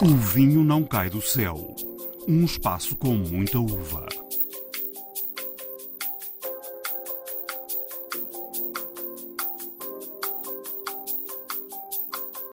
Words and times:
O 0.00 0.06
vinho 0.14 0.62
não 0.62 0.84
cai 0.84 1.10
do 1.10 1.20
céu. 1.20 1.74
Um 2.28 2.44
espaço 2.44 2.94
com 2.94 3.14
muita 3.14 3.58
uva. 3.58 4.06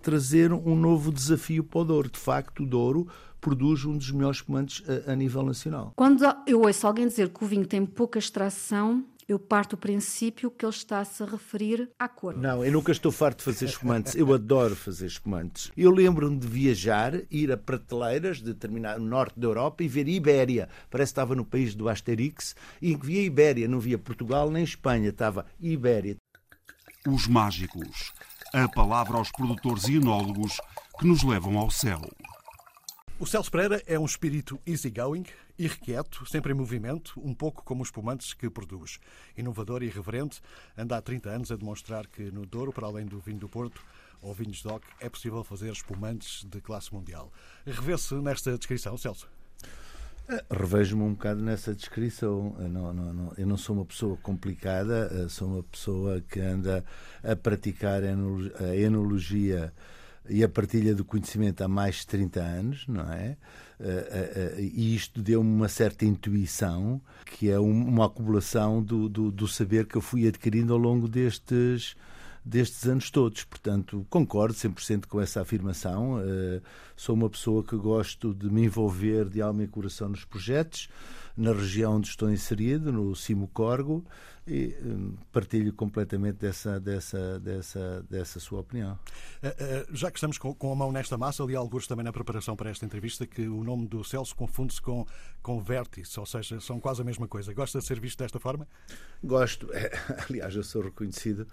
Trazer 0.02 0.52
um 0.52 0.76
novo 0.76 1.12
desafio 1.12 1.64
para 1.64 1.82
o 1.82 1.86
Douro. 1.86 2.10
De 2.10 2.18
facto, 2.18 2.64
o 2.64 2.66
Douro 2.66 3.08
produz 3.46 3.86
um 3.86 3.96
dos 3.96 4.10
melhores 4.10 4.38
espumantes 4.38 4.84
a, 4.90 5.12
a 5.12 5.16
nível 5.16 5.44
nacional. 5.44 5.94
Quando 5.96 6.24
eu 6.48 6.62
ouço 6.62 6.88
alguém 6.88 7.08
dizer 7.08 7.30
que 7.30 7.44
o 7.44 7.48
vinho 7.48 7.68
tem 7.68 7.86
pouca 7.86 8.18
extração, 8.18 9.06
eu 9.28 9.38
parto 9.38 9.76
do 9.76 9.80
princípio 9.80 10.50
que 10.50 10.66
ele 10.66 10.74
está-se 10.74 11.22
a 11.22 11.28
referir 11.28 11.92
à 12.00 12.10
cor. 12.10 12.36
Não, 12.36 12.66
eu 12.66 12.72
nunca 12.72 12.92
estou 12.92 13.12
farto 13.12 13.38
de 13.38 13.44
fazer 13.44 13.66
espumantes. 13.66 14.16
Eu 14.16 14.34
adoro 14.34 14.76
fazer 14.76 15.06
espumantes. 15.06 15.72
Eu 15.78 15.92
lembro-me 15.92 16.40
de 16.40 16.48
viajar, 16.48 17.14
ir 17.30 17.52
a 17.52 17.58
prateleiras 17.58 18.38
de 18.38 18.46
determinado 18.46 19.04
norte 19.04 19.40
da 19.40 19.46
Europa 19.46 19.84
e 19.84 19.88
ver 19.88 20.08
Ibéria. 20.08 20.68
Parece 20.90 21.10
que 21.10 21.14
estava 21.14 21.36
no 21.36 21.46
país 21.46 21.76
do 21.76 21.88
Asterix 21.88 22.56
e 22.82 22.96
via 22.96 23.22
Ibéria, 23.22 23.68
não 23.68 23.80
via 23.80 24.00
Portugal 24.00 24.50
nem 24.50 24.64
Espanha, 24.64 25.10
estava 25.10 25.46
Ibéria. 25.60 26.18
Os 27.08 27.28
mágicos. 27.28 28.12
A 28.52 28.68
palavra 28.68 29.18
aos 29.18 29.32
produtores 29.32 29.88
e 29.88 29.98
enólogos 29.98 30.60
que 31.00 31.06
nos 31.06 31.22
levam 31.22 31.60
ao 31.60 31.70
céu. 31.70 32.02
O 33.18 33.26
Celso 33.26 33.50
Pereira 33.50 33.82
é 33.88 33.98
um 33.98 34.04
espírito 34.04 34.60
easygoing, 34.68 35.24
irrequieto, 35.58 36.26
sempre 36.26 36.52
em 36.52 36.56
movimento, 36.56 37.14
um 37.24 37.34
pouco 37.34 37.64
como 37.64 37.82
os 37.82 37.88
espumantes 37.88 38.34
que 38.34 38.50
produz. 38.50 39.00
Inovador 39.38 39.82
e 39.82 39.86
irreverente, 39.86 40.42
anda 40.78 40.98
há 40.98 41.02
30 41.02 41.30
anos 41.30 41.50
a 41.50 41.56
demonstrar 41.56 42.08
que 42.08 42.24
no 42.30 42.46
Douro, 42.46 42.74
para 42.74 42.88
além 42.88 43.06
do 43.06 43.18
vinho 43.22 43.40
do 43.40 43.48
Porto 43.48 43.82
ou 44.22 44.34
vinhos 44.34 44.62
DOC, 44.62 44.84
é 45.00 45.08
possível 45.08 45.46
fazer 45.46 45.72
espumantes 45.72 46.44
de 46.44 46.60
classe 46.60 46.94
mundial. 46.94 47.32
Revê-se 47.66 48.16
nesta 48.16 48.58
descrição, 48.58 48.98
Celso? 48.98 49.30
Revejo-me 50.52 51.04
um 51.04 51.14
bocado 51.14 51.42
nessa 51.42 51.74
descrição. 51.74 52.54
Não, 52.70 52.92
não, 52.92 53.14
não, 53.14 53.34
eu 53.38 53.48
não 53.48 53.56
sou 53.56 53.78
uma 53.78 53.86
pessoa 53.86 54.18
complicada, 54.18 55.10
eh, 55.14 55.30
sou 55.30 55.48
uma 55.48 55.64
pessoa 55.64 56.20
que 56.20 56.42
anda 56.42 56.84
a 57.24 57.34
praticar 57.34 58.02
a 58.04 58.76
enologia 58.76 59.72
e 60.30 60.44
a 60.44 60.50
partilha 60.50 60.96
do 60.96 61.06
conhecimento 61.06 61.64
há 61.64 61.68
mais 61.68 61.98
de 61.98 62.08
30 62.08 62.40
anos, 62.42 62.88
não 62.88 63.12
é? 63.12 63.38
Eh, 63.80 64.56
eh, 64.58 64.62
e 64.62 64.96
isto 64.96 65.22
deu-me 65.22 65.50
uma 65.50 65.68
certa 65.68 66.06
intuição, 66.06 67.02
que 67.26 67.50
é 67.50 67.60
uma 67.60 68.06
acumulação 68.06 68.82
do, 68.82 69.10
do, 69.10 69.32
do 69.32 69.48
saber 69.48 69.86
que 69.86 69.96
eu 69.96 70.02
fui 70.02 70.28
adquirindo 70.28 70.74
ao 70.74 70.80
longo 70.80 71.08
destes 71.08 71.96
destes 72.44 72.86
anos 72.86 73.10
todos. 73.10 73.44
Portanto, 73.44 74.06
concordo 74.08 74.54
100% 74.54 75.08
com 75.08 75.20
essa 75.20 75.42
afirmação. 75.42 76.20
Sou 76.96 77.16
uma 77.16 77.28
pessoa 77.28 77.64
que 77.64 77.76
gosto 77.76 78.36
de 78.36 78.52
me 78.52 78.66
envolver 78.66 79.28
de 79.28 79.42
alma 79.42 79.64
e 79.64 79.68
coração 79.68 80.10
nos 80.10 80.24
projetos, 80.26 80.88
na 81.36 81.52
região 81.52 81.96
onde 81.96 82.08
estou 82.08 82.32
inserido, 82.32 82.94
no 82.94 83.16
Cimo 83.16 83.48
Corgo, 83.48 84.06
e 84.48 84.76
um, 84.84 85.16
partilho 85.32 85.74
completamente 85.74 86.38
dessa, 86.38 86.80
dessa, 86.80 87.40
dessa, 87.40 88.06
dessa 88.10 88.40
sua 88.40 88.60
opinião. 88.60 89.00
Uh, 89.42 89.48
uh, 89.92 89.96
já 89.96 90.12
que 90.12 90.18
estamos 90.18 90.38
com, 90.38 90.54
com, 90.54 90.72
a 90.72 90.76
mão 90.76 90.92
nesta 90.92 91.18
massa, 91.18 91.44
ali 91.44 91.56
alguns 91.56 91.88
também 91.88 92.04
na 92.04 92.14
preparação 92.14 92.56
para 92.56 92.70
esta 92.70 92.86
entrevista, 92.86 93.26
que 93.26 93.48
o 93.48 93.64
nome 93.64 93.88
do 93.88 94.04
Celso 94.04 94.36
confunde-se 94.36 94.82
com, 94.82 95.06
com 95.42 95.60
vértice, 95.60 96.20
ou 96.20 96.26
seja, 96.26 96.60
são 96.60 96.80
quase 96.80 97.02
a 97.02 97.06
mesma 97.06 97.28
coisa. 97.28 97.54
Gosta 97.54 97.80
de 97.80 97.86
ser 97.86 98.00
visto 98.00 98.20
desta 98.20 98.40
forma? 98.40 98.68
Gosto. 99.24 99.68
Aliás, 100.30 100.56
eu 100.56 100.64
sou 100.64 100.84
reconhecido 100.84 101.48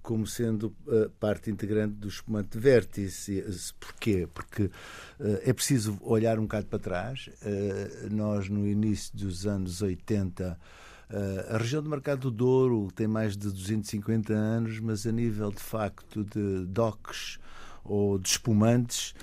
como 0.00 0.26
sendo 0.26 0.74
uh, 0.86 1.10
parte 1.20 1.50
integrante 1.50 1.94
do 1.94 2.08
espumante 2.08 2.50
de 2.50 2.58
vértice. 2.58 3.44
Porquê? 3.78 4.28
Porque 4.32 4.64
uh, 4.64 4.72
é 5.42 5.52
preciso 5.52 5.98
olhar 6.00 6.38
um 6.38 6.42
bocado 6.42 6.66
para 6.66 6.78
trás. 6.78 7.28
Uh, 7.42 8.14
nós, 8.14 8.48
no 8.48 8.66
início 8.66 9.14
dos 9.16 9.46
anos 9.46 9.82
80, 9.82 10.58
a 11.50 11.58
região 11.58 11.82
do 11.82 11.88
Mercado 11.88 12.22
do 12.22 12.30
Douro 12.30 12.88
tem 12.94 13.06
mais 13.06 13.36
de 13.36 13.50
250 13.50 14.32
anos, 14.32 14.78
mas 14.80 15.06
a 15.06 15.12
nível 15.12 15.50
de 15.50 15.62
facto 15.62 16.24
de 16.24 16.66
docks 16.66 17.38
ou 17.84 18.18
de 18.18 18.28
espumantes 18.28 19.14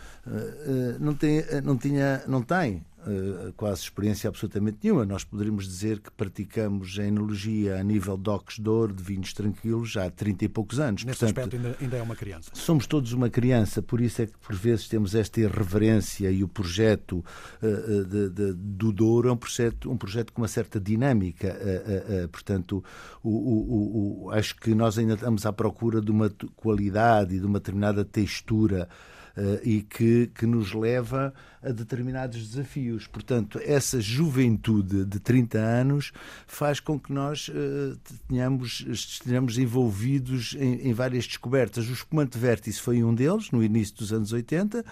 não, 0.99 1.13
tem, 1.13 1.43
não, 1.63 1.77
tinha, 1.77 2.23
não 2.27 2.41
tem 2.41 2.83
uh, 3.05 3.53
quase 3.53 3.81
experiência 3.81 4.27
absolutamente 4.27 4.79
nenhuma. 4.83 5.05
Nós 5.05 5.23
poderíamos 5.23 5.67
dizer 5.67 5.99
que 5.99 6.11
praticamos 6.11 6.97
a 6.99 7.03
enologia 7.05 7.79
a 7.79 7.83
nível 7.83 8.17
docks 8.17 8.59
de 8.59 8.69
ouro, 8.69 8.93
de 8.93 9.03
vinhos 9.03 9.33
tranquilos, 9.33 9.91
já 9.91 10.05
há 10.05 10.09
30 10.09 10.45
e 10.45 10.49
poucos 10.49 10.79
anos. 10.79 11.03
Nesse 11.03 11.19
Portanto, 11.19 11.39
aspecto 11.39 11.55
ainda, 11.55 11.77
ainda, 11.79 11.97
é 11.97 12.01
uma 12.01 12.15
criança. 12.15 12.51
Somos 12.53 12.87
todos 12.87 13.13
uma 13.13 13.29
criança, 13.29 13.81
por 13.81 14.01
isso 14.01 14.21
é 14.21 14.25
que 14.25 14.37
por 14.37 14.55
vezes 14.55 14.87
temos 14.87 15.15
esta 15.15 15.39
irreverência 15.39 16.31
e 16.31 16.43
o 16.43 16.47
projeto 16.47 17.23
uh, 17.61 18.05
de, 18.05 18.29
de, 18.29 18.53
do 18.53 18.91
Douro 18.91 19.29
é 19.29 19.31
um 19.31 19.37
projeto, 19.37 19.91
um 19.91 19.97
projeto 19.97 20.33
com 20.33 20.41
uma 20.41 20.47
certa 20.47 20.79
dinâmica. 20.79 21.55
Uh, 21.55 22.27
portanto, 22.29 22.83
o, 23.23 23.29
o, 23.29 24.25
o, 24.25 24.31
acho 24.31 24.55
que 24.55 24.73
nós 24.73 24.97
ainda 24.97 25.13
estamos 25.13 25.45
à 25.45 25.53
procura 25.53 26.01
de 26.01 26.11
uma 26.11 26.29
qualidade 26.55 27.35
e 27.35 27.39
de 27.39 27.45
uma 27.45 27.59
determinada 27.59 28.03
textura 28.03 28.87
e 29.63 29.81
que, 29.81 30.31
que 30.33 30.45
nos 30.45 30.73
leva 30.73 31.33
a 31.65 31.71
determinados 31.71 32.47
desafios. 32.47 33.07
Portanto, 33.07 33.59
essa 33.63 33.99
juventude 33.99 35.03
de 35.03 35.19
30 35.19 35.57
anos 35.57 36.11
faz 36.45 36.79
com 36.79 36.99
que 36.99 37.11
nós 37.11 37.49
uh, 37.49 37.97
tenhamos, 38.27 38.85
estejamos 38.87 39.57
envolvidos 39.57 40.55
em, 40.59 40.89
em, 40.89 40.93
várias 40.93 41.25
descobertas. 41.25 41.89
O 41.89 41.93
espumante 41.93 42.37
vértice 42.37 42.79
foi 42.79 43.03
um 43.03 43.13
deles, 43.13 43.49
no 43.51 43.63
início 43.63 43.95
dos 43.95 44.13
anos 44.13 44.31
80, 44.31 44.85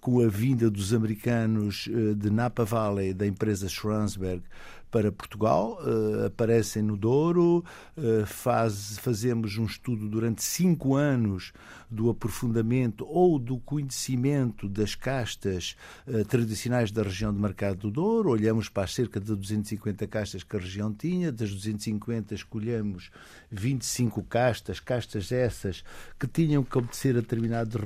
com 0.00 0.20
a 0.20 0.28
vinda 0.28 0.70
dos 0.70 0.94
americanos 0.94 1.88
uh, 1.88 2.14
de 2.14 2.30
Napa 2.30 2.64
Valley, 2.64 3.12
da 3.12 3.26
empresa 3.26 3.68
Schransberg, 3.68 4.42
para 4.90 5.10
Portugal, 5.10 5.76
uh, 5.82 6.26
aparecem 6.26 6.80
no 6.80 6.96
Douro, 6.96 7.64
uh, 7.96 8.24
faz, 8.24 8.96
fazemos 8.98 9.58
um 9.58 9.64
estudo 9.64 10.08
durante 10.08 10.40
cinco 10.40 10.94
anos 10.94 11.52
do 11.90 12.10
aprofundamento 12.10 13.06
ou 13.08 13.38
do 13.38 13.58
conhecimento 13.58 14.68
das 14.68 14.94
castas 14.94 15.76
uh, 16.06 16.24
tradicionais 16.24 16.90
da 16.90 17.02
região 17.02 17.32
de 17.32 17.40
Mercado 17.40 17.78
do 17.78 17.90
Douro, 17.90 18.30
olhamos 18.30 18.68
para 18.68 18.84
as 18.84 18.94
cerca 18.94 19.20
de 19.20 19.34
250 19.34 20.06
castas 20.06 20.42
que 20.42 20.56
a 20.56 20.60
região 20.60 20.92
tinha, 20.92 21.32
das 21.32 21.50
250 21.50 22.34
escolhemos 22.34 23.10
25 23.50 24.22
castas, 24.24 24.80
castas 24.80 25.32
essas 25.32 25.84
que 26.18 26.26
tinham 26.26 26.62
que 26.62 26.76
obedecer 26.76 27.16
a 27.16 27.20
determinados 27.20 27.80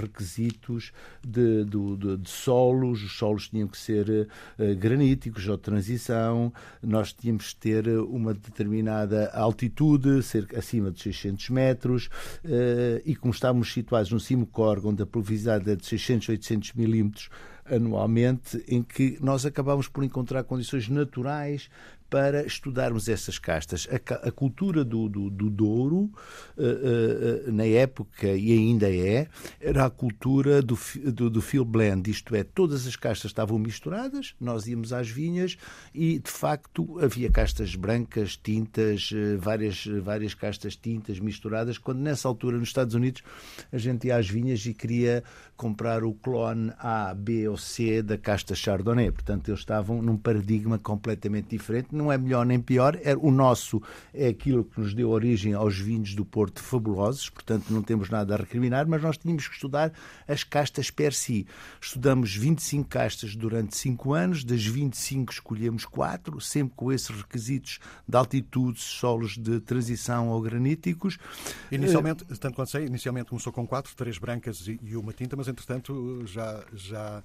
requisitos 0.00 0.92
de, 1.22 1.64
de, 1.64 1.96
de, 1.96 2.16
de 2.18 2.30
solos, 2.30 3.02
os 3.02 3.16
solos 3.16 3.48
tinham 3.48 3.68
que 3.68 3.78
ser 3.78 4.28
graníticos 4.78 5.48
ou 5.48 5.58
transição, 5.58 6.52
nós 6.82 7.12
tínhamos 7.12 7.52
que 7.52 7.60
ter 7.60 7.88
uma 7.88 8.34
determinada 8.34 9.30
altitude, 9.30 10.22
cerca 10.22 10.58
acima 10.58 10.90
de 10.90 11.00
600 11.02 11.50
metros, 11.50 12.08
eh, 12.44 13.02
e 13.04 13.16
como 13.16 13.32
estávamos 13.44 13.74
situados 13.74 14.10
no 14.10 14.18
cimo 14.18 14.46
Corgo, 14.46 14.88
onde 14.88 15.02
a 15.02 15.06
pluviosidade 15.06 15.70
é 15.70 15.76
de 15.76 15.84
600, 15.84 16.30
800 16.30 16.72
milímetros 16.72 17.28
anualmente, 17.66 18.64
em 18.66 18.82
que 18.82 19.18
nós 19.20 19.44
acabámos 19.44 19.86
por 19.86 20.02
encontrar 20.02 20.44
condições 20.44 20.88
naturais 20.88 21.68
para 22.08 22.46
estudarmos 22.46 23.08
essas 23.08 23.38
castas. 23.38 23.88
A, 23.90 24.28
a 24.28 24.30
cultura 24.30 24.84
do, 24.84 25.08
do, 25.08 25.30
do 25.30 25.50
Douro, 25.50 26.10
uh, 26.56 27.48
uh, 27.48 27.52
na 27.52 27.64
época, 27.64 28.28
e 28.28 28.52
ainda 28.52 28.90
é, 28.94 29.28
era 29.60 29.86
a 29.86 29.90
cultura 29.90 30.62
do, 30.62 30.78
do, 31.12 31.30
do 31.30 31.64
blend, 31.64 32.10
isto 32.10 32.34
é, 32.34 32.44
todas 32.44 32.86
as 32.86 32.96
castas 32.96 33.30
estavam 33.30 33.58
misturadas, 33.58 34.34
nós 34.40 34.66
íamos 34.66 34.92
às 34.92 35.08
vinhas 35.08 35.56
e, 35.94 36.18
de 36.18 36.30
facto, 36.30 36.98
havia 37.00 37.30
castas 37.30 37.74
brancas, 37.74 38.36
tintas, 38.36 39.10
várias, 39.38 39.84
várias 40.02 40.34
castas 40.34 40.76
tintas 40.76 41.18
misturadas, 41.18 41.78
quando 41.78 41.98
nessa 41.98 42.28
altura, 42.28 42.58
nos 42.58 42.68
Estados 42.68 42.94
Unidos, 42.94 43.22
a 43.72 43.78
gente 43.78 44.06
ia 44.06 44.16
às 44.16 44.28
vinhas 44.28 44.64
e 44.66 44.74
queria 44.74 45.22
comprar 45.56 46.04
o 46.04 46.12
clone 46.12 46.72
A, 46.78 47.14
B 47.14 47.48
ou 47.48 47.56
C 47.56 48.02
da 48.02 48.18
casta 48.18 48.54
Chardonnay. 48.54 49.10
Portanto, 49.10 49.48
eles 49.48 49.60
estavam 49.60 50.02
num 50.02 50.16
paradigma 50.16 50.78
completamente 50.78 51.48
diferente, 51.50 51.93
não 51.94 52.10
é 52.10 52.18
melhor 52.18 52.44
nem 52.44 52.60
pior. 52.60 52.98
É, 53.02 53.14
o 53.16 53.30
nosso 53.30 53.82
é 54.12 54.28
aquilo 54.28 54.64
que 54.64 54.80
nos 54.80 54.94
deu 54.94 55.10
origem 55.10 55.54
aos 55.54 55.78
vinhos 55.78 56.14
do 56.14 56.24
Porto 56.24 56.62
fabulosos, 56.62 57.30
portanto 57.30 57.70
não 57.70 57.82
temos 57.82 58.08
nada 58.10 58.34
a 58.34 58.38
recriminar, 58.38 58.86
mas 58.86 59.02
nós 59.02 59.16
tínhamos 59.16 59.48
que 59.48 59.54
estudar 59.54 59.92
as 60.26 60.44
castas 60.44 60.90
per 60.90 61.12
si. 61.12 61.46
Estudamos 61.80 62.34
25 62.34 62.88
castas 62.88 63.36
durante 63.36 63.76
5 63.76 64.12
anos, 64.12 64.44
das 64.44 64.64
25 64.64 65.32
escolhemos 65.32 65.84
4, 65.84 66.40
sempre 66.40 66.74
com 66.76 66.92
esses 66.92 67.10
requisitos 67.10 67.78
de 68.06 68.16
altitude, 68.16 68.80
solos 68.80 69.36
de 69.36 69.60
transição 69.60 70.28
ou 70.28 70.40
graníticos. 70.40 71.18
Inicialmente, 71.70 72.24
tanto 72.24 72.54
quanto 72.54 72.70
sei, 72.70 72.86
inicialmente 72.86 73.28
começou 73.28 73.52
com 73.52 73.66
4, 73.66 73.94
3 73.94 74.18
brancas 74.18 74.66
e 74.66 74.96
uma 74.96 75.12
tinta, 75.12 75.36
mas 75.36 75.48
entretanto 75.48 76.22
já, 76.26 76.62
já 76.72 77.22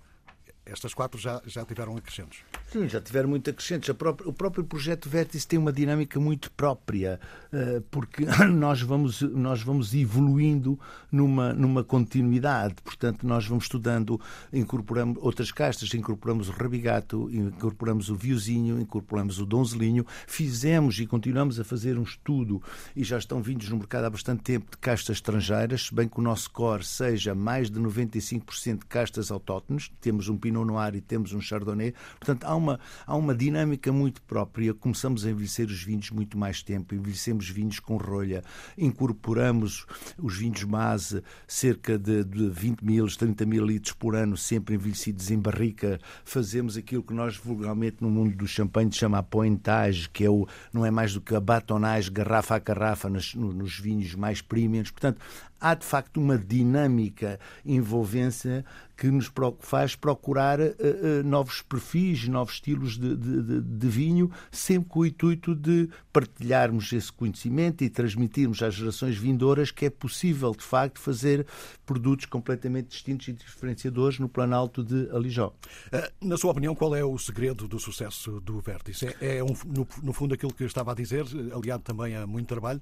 estas 0.66 0.94
quatro 0.94 1.20
já, 1.20 1.42
já 1.46 1.66
tiveram 1.66 1.98
acrescentos. 1.98 2.40
Sim, 2.68 2.88
já 2.88 3.02
tiveram 3.02 3.30
muito 3.30 3.50
acrescentos. 3.50 3.90
o 3.90 4.34
próprio 4.34 4.64
projeto 4.64 5.10
Vértice 5.10 5.48
tem 5.48 5.58
uma 5.58 5.74
dinâmica 5.74 6.20
muito 6.20 6.52
própria, 6.52 7.20
eh, 7.52 7.82
porque 7.90 8.26
nós 8.54 8.82
vamos, 8.82 9.22
nós 9.22 9.62
vamos 9.62 9.94
evoluindo 9.94 10.80
numa, 11.12 11.54
numa 11.54 11.84
continuidade. 11.84 12.76
Portanto, 12.84 13.26
nós 13.26 13.46
vamos 13.48 13.66
estudando, 13.66 14.22
incorporamos 14.54 15.18
outras 15.22 15.52
castas, 15.52 15.92
incorporamos 15.94 16.50
o 16.50 16.52
rabigato, 16.52 17.30
incorporamos 17.32 18.10
o 18.10 18.16
viozinho, 18.16 18.80
incorporamos 18.80 19.40
o 19.40 19.46
donzelinho. 19.46 20.06
Fizemos 20.28 21.00
e 21.00 21.08
continuamos 21.08 21.60
a 21.60 21.64
fazer 21.64 21.98
um 21.98 22.04
estudo, 22.04 22.62
e 22.96 23.04
já 23.04 23.18
estão 23.18 23.42
vindos 23.42 23.70
no 23.70 23.78
mercado 23.78 24.06
há 24.06 24.10
bastante 24.10 24.44
tempo, 24.44 24.70
de 24.72 24.78
castas 24.78 25.18
estrangeiras, 25.18 25.90
bem 25.92 26.08
que 26.08 26.20
o 26.20 26.24
nosso 26.24 26.52
core 26.52 26.86
seja 26.86 27.34
mais 27.34 27.72
de 27.72 27.80
95% 27.80 28.80
de 28.80 28.86
castas 28.86 29.32
autóctones. 29.32 29.92
Temos 30.00 30.30
um 30.30 30.38
Pinot 30.38 30.59
Noir 30.66 30.96
e 30.96 31.02
temos 31.02 31.34
um 31.34 31.42
Chardonnay. 31.42 31.94
Portanto, 32.20 32.46
há 32.46 32.56
uma, 32.56 32.80
há 33.06 33.16
uma 33.16 33.36
dinâmica 33.36 33.92
muito 33.92 34.22
própria. 34.22 34.74
Começamos 34.74 35.26
a 35.26 35.32
envelhecer 35.32 35.68
os 35.68 35.84
vinhos 35.84 36.10
muito 36.12 36.38
mais 36.38 36.62
tempo, 36.62 36.96
envelhecemos 36.96 37.50
vinhos 37.50 37.80
com 37.80 37.98
rolha, 37.98 38.44
incorporamos 38.78 39.86
os 40.18 40.38
vinhos 40.38 40.64
base, 40.64 41.24
cerca 41.48 41.98
de, 41.98 42.24
de 42.24 42.50
20 42.50 42.82
mil, 42.82 43.08
30 43.08 43.46
mil 43.46 43.66
litros 43.66 43.94
por 43.94 44.16
ano, 44.16 44.38
sempre 44.38 44.76
envelhecidos 44.76 45.30
em 45.32 45.38
barrica. 45.38 46.00
Fazemos 46.24 46.78
aquilo 46.78 47.04
que 47.04 47.14
nós 47.14 47.36
vulgarmente 47.38 47.98
no 48.02 48.10
mundo 48.10 48.36
do 48.36 48.48
champanhe 48.48 48.92
chama 48.92 49.20
a 49.20 49.24
pointage, 49.24 50.10
que 50.10 50.24
é 50.24 50.30
o, 50.30 50.48
não 50.74 50.86
é 50.86 50.92
mais 50.92 51.14
do 51.14 51.22
que 51.22 51.36
a 51.36 51.40
batonagem 51.40 52.12
garrafa 52.12 52.56
a 52.56 52.60
garrafa 52.60 53.10
nos, 53.10 53.36
nos 53.36 53.80
vinhos 53.80 54.16
mais 54.16 54.42
premiums. 54.42 54.92
Portanto, 54.92 55.20
há 55.60 55.74
de 55.74 55.86
facto 55.86 56.18
uma 56.18 56.38
dinâmica 56.38 57.40
envolvência 57.66 58.66
que 59.00 59.08
nos 59.08 59.32
faz 59.62 59.96
procurar 59.96 60.60
uh, 60.60 60.64
uh, 60.64 61.24
novos 61.24 61.62
perfis, 61.62 62.28
novos 62.28 62.56
estilos 62.56 62.98
de, 62.98 63.16
de, 63.16 63.62
de, 63.62 63.88
vinho, 63.88 64.30
sempre 64.52 64.90
com 64.90 65.00
o 65.00 65.06
intuito 65.06 65.56
de 65.56 65.90
partilharmos 66.12 66.92
esse 66.92 67.12
conhecimento 67.12 67.82
e 67.82 67.90
transmitirmos 67.90 68.62
às 68.62 68.74
gerações 68.74 69.18
vindouras 69.18 69.72
que 69.72 69.86
é 69.86 69.90
possível, 69.90 70.52
de 70.52 70.64
facto, 70.64 71.00
fazer 71.00 71.48
produtos 71.86 72.26
completamente 72.26 72.90
distintos 72.90 73.30
e 73.30 73.34
diferenciadores 73.34 74.20
no 74.20 74.28
plano 74.28 74.54
alto 74.54 74.84
de 74.84 75.10
Alijó. 75.12 75.54
Eh, 75.94 76.12
na 76.22 76.36
sua 76.36 76.52
opinião, 76.52 76.76
qual 76.76 76.94
é 76.94 77.04
o 77.04 77.18
segredo 77.18 77.70
do 77.70 77.80
sucesso 77.80 78.42
do 78.42 78.60
Vértice? 78.60 79.08
É, 79.22 79.38
é 79.38 79.44
um, 79.44 79.54
no, 79.66 79.88
no 80.04 80.12
fundo 80.12 80.34
aquilo 80.34 80.54
que 80.54 80.66
estava 80.66 80.92
a 80.92 80.96
dizer, 80.96 81.26
aliado 81.56 81.84
também 81.84 82.18
a 82.18 82.28
muito 82.28 82.48
trabalho? 82.48 82.82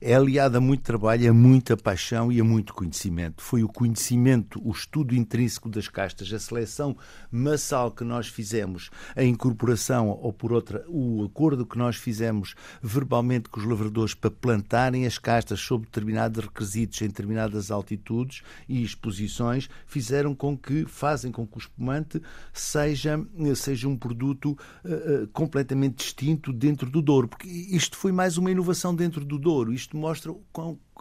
É 0.00 0.14
aliada 0.14 0.58
a 0.58 0.60
muito 0.60 0.82
trabalho, 0.82 1.30
a 1.30 1.34
muita 1.34 1.76
paixão 1.76 2.30
e 2.30 2.40
a 2.40 2.44
muito 2.44 2.74
conhecimento. 2.74 3.42
Foi 3.42 3.62
o 3.62 3.68
conhecimento, 3.68 4.60
o 4.64 4.70
estudo 4.70 5.14
intrínseco 5.14 5.68
das 5.68 5.88
castas, 5.88 6.32
a 6.32 6.38
seleção 6.38 6.96
massal 7.30 7.90
que 7.90 8.04
nós 8.04 8.28
fizemos, 8.28 8.90
a 9.16 9.22
incorporação, 9.24 10.08
ou 10.08 10.32
por 10.32 10.52
outra, 10.52 10.84
o 10.88 11.24
acordo 11.24 11.66
que 11.66 11.78
nós 11.78 11.96
fizemos 11.96 12.54
verbalmente 12.82 13.48
com 13.48 13.60
os 13.60 13.66
lavradores 13.66 14.14
para 14.14 14.30
plantarem 14.30 15.06
as 15.06 15.18
castas 15.18 15.60
sob 15.60 15.84
determinados 15.86 16.44
requisitos 16.44 17.00
em 17.02 17.08
determinadas 17.08 17.70
altitudes 17.70 18.42
e 18.68 18.82
exposições, 18.82 19.68
fizeram 19.86 20.34
com 20.34 20.56
que, 20.56 20.84
fazem 20.86 21.32
com 21.32 21.46
que 21.46 21.56
o 21.56 21.58
espumante 21.58 22.20
seja, 22.52 23.20
seja 23.56 23.88
um 23.88 23.96
produto 23.96 24.56
uh, 24.84 25.26
completamente 25.28 25.96
distinto 25.96 26.52
dentro 26.52 26.90
do 26.90 27.00
Douro. 27.00 27.28
Porque 27.28 27.48
isto 27.48 27.96
foi 27.96 28.12
mais 28.12 28.36
uma 28.36 28.50
inovação 28.50 28.94
dentro 28.94 29.24
do 29.24 29.38
Douro 29.38 29.63
Douro. 29.64 29.72
Isto 29.72 29.96
mostra 29.96 30.32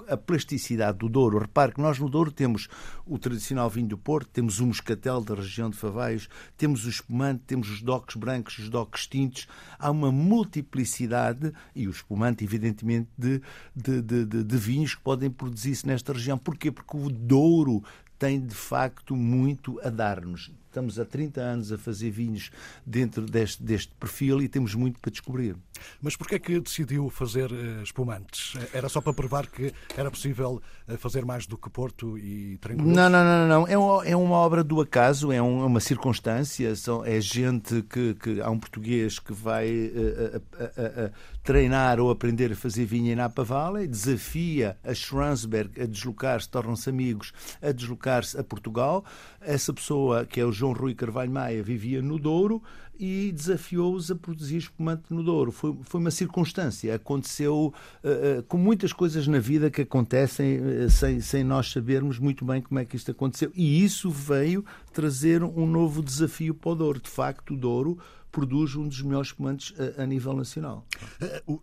a 0.08 0.18
plasticidade 0.18 0.98
do 0.98 1.10
Douro. 1.10 1.40
Repare 1.40 1.74
que 1.74 1.82
nós 1.82 2.00
no 2.00 2.10
Douro 2.10 2.32
temos 2.32 2.68
o 3.06 3.18
tradicional 3.18 3.70
vinho 3.70 3.88
do 3.88 3.98
Porto, 3.98 4.30
temos 4.30 4.60
o 4.60 4.68
moscatel 4.68 5.22
da 5.22 5.36
região 5.36 5.70
de 5.70 5.78
Favaios, 5.78 6.28
temos 6.58 6.86
o 6.86 6.90
espumante, 6.90 7.44
temos 7.46 7.70
os 7.70 7.82
docos 7.82 8.16
brancos, 8.16 8.58
os 8.58 8.70
docos 8.70 9.08
tintos. 9.08 9.48
Há 9.78 9.92
uma 9.92 10.12
multiplicidade, 10.12 11.54
e 11.76 11.88
o 11.88 11.92
espumante, 11.92 12.44
evidentemente, 12.44 13.10
de, 13.18 13.42
de, 13.76 14.02
de, 14.02 14.44
de, 14.44 14.58
vinhos 14.58 14.96
que 14.96 15.02
podem 15.02 15.30
produzir-se 15.30 15.86
nesta 15.86 16.14
região. 16.14 16.38
Porquê? 16.38 16.72
Porque 16.72 16.98
o 16.98 17.10
Douro 17.10 17.84
tem 18.18 18.40
de 18.40 18.56
facto 18.56 19.16
muito 19.16 19.80
a 19.84 19.90
dar-nos. 19.90 20.50
Estamos 20.68 20.98
há 20.98 21.06
30 21.06 21.42
anos 21.42 21.72
a 21.72 21.78
fazer 21.78 22.10
vinhos 22.10 22.50
dentro 22.86 23.26
deste, 23.26 23.62
deste 23.62 23.94
perfil 23.94 24.42
e 24.42 24.48
temos 24.48 24.74
muito 24.74 25.00
para 25.00 25.12
descobrir. 25.12 25.56
Mas 26.02 26.16
porquê 26.16 26.36
é 26.36 26.40
que 26.40 26.60
decidiu 26.60 27.10
fazer 27.10 27.52
uh, 27.52 27.84
espumantes? 27.84 28.56
Era 28.74 28.90
só 28.90 29.00
para 29.02 29.14
provar 29.14 29.46
que 29.46 29.74
era 29.96 30.10
possível 30.10 30.62
uh, 30.88 30.98
fazer 30.98 31.26
mais 31.26 31.46
do 31.46 31.58
que 31.58 31.70
Porto 31.70 32.18
e 32.18 32.58
Triângulo? 32.58 32.90
Não, 32.90 33.10
não, 33.10 33.24
não, 33.24 33.48
não. 33.48 33.68
É, 33.68 34.12
é 34.12 34.16
uma 34.16 34.38
obra 34.38 34.64
do 34.64 34.82
acaso, 34.82 35.32
é, 35.32 35.42
um, 35.42 35.64
é 35.64 35.66
uma 35.66 35.80
circunstância. 35.80 36.76
São, 36.76 37.06
é 37.06 37.20
gente 37.20 37.82
que, 37.84 38.16
que 38.16 38.42
há 38.42 38.50
um 38.50 38.60
português 38.60 39.20
que 39.20 39.34
vai 39.34 39.70
uh, 39.70 41.12
treinar 41.44 42.00
ou 42.00 42.10
aprender 42.10 42.54
a 42.54 42.56
fazer 42.56 42.86
vinho 42.86 43.12
em 43.12 43.16
Napa 43.16 43.44
Valley, 43.44 43.86
desafia 43.86 44.78
a 44.84 44.94
Schransberg 44.94 45.82
a 45.82 45.86
deslocar-se, 45.86 46.50
tornam-se 46.50 46.90
amigos, 46.90 47.34
a 47.62 47.72
deslocar-se 47.72 48.40
a 48.40 48.44
Portugal. 48.44 49.04
Essa 49.42 49.74
pessoa, 49.74 50.26
que 50.26 50.40
é 50.40 50.46
o 50.46 50.52
João 50.52 50.72
Rui 50.72 50.96
Carvalho 50.96 51.32
Maia 51.32 51.62
vivia 51.62 52.02
no 52.02 52.18
Douro 52.18 52.64
e 52.98 53.32
desafiou-os 53.34 54.10
a 54.12 54.16
produzir 54.16 54.58
espumante 54.58 55.04
no 55.10 55.24
Douro. 55.24 55.52
Foi, 55.52 55.76
foi 55.82 56.00
uma 56.00 56.12
circunstância. 56.12 56.96
Aconteceu 56.96 57.74
uh, 58.04 58.44
com 58.44 58.58
muitas 58.58 58.94
coisas 58.94 59.28
na 59.28 59.40
vida 59.40 59.70
que 59.70 59.82
acontecem 59.82 60.60
uh, 60.60 60.90
sem, 60.90 61.20
sem 61.20 61.44
nós 61.44 61.72
sabermos 61.72 62.20
muito 62.20 62.46
bem 62.46 62.62
como 62.62 62.80
é 62.80 62.86
que 62.86 62.96
isto 62.96 63.12
aconteceu. 63.12 63.52
E 63.54 63.84
isso 63.84 64.10
veio 64.10 64.64
trazer 64.94 65.44
um 65.44 65.68
novo 65.68 66.02
desafio 66.02 66.54
para 66.54 66.72
o 66.72 66.76
Douro. 66.76 67.02
De 67.02 67.10
facto, 67.10 67.56
o 67.56 67.58
Douro 67.58 67.98
produz 68.34 68.76
um 68.76 68.88
dos 68.88 69.02
melhores 69.02 69.30
espumantes 69.30 69.74
a, 69.80 70.02
a 70.02 70.06
nível 70.06 70.34
nacional. 70.34 70.86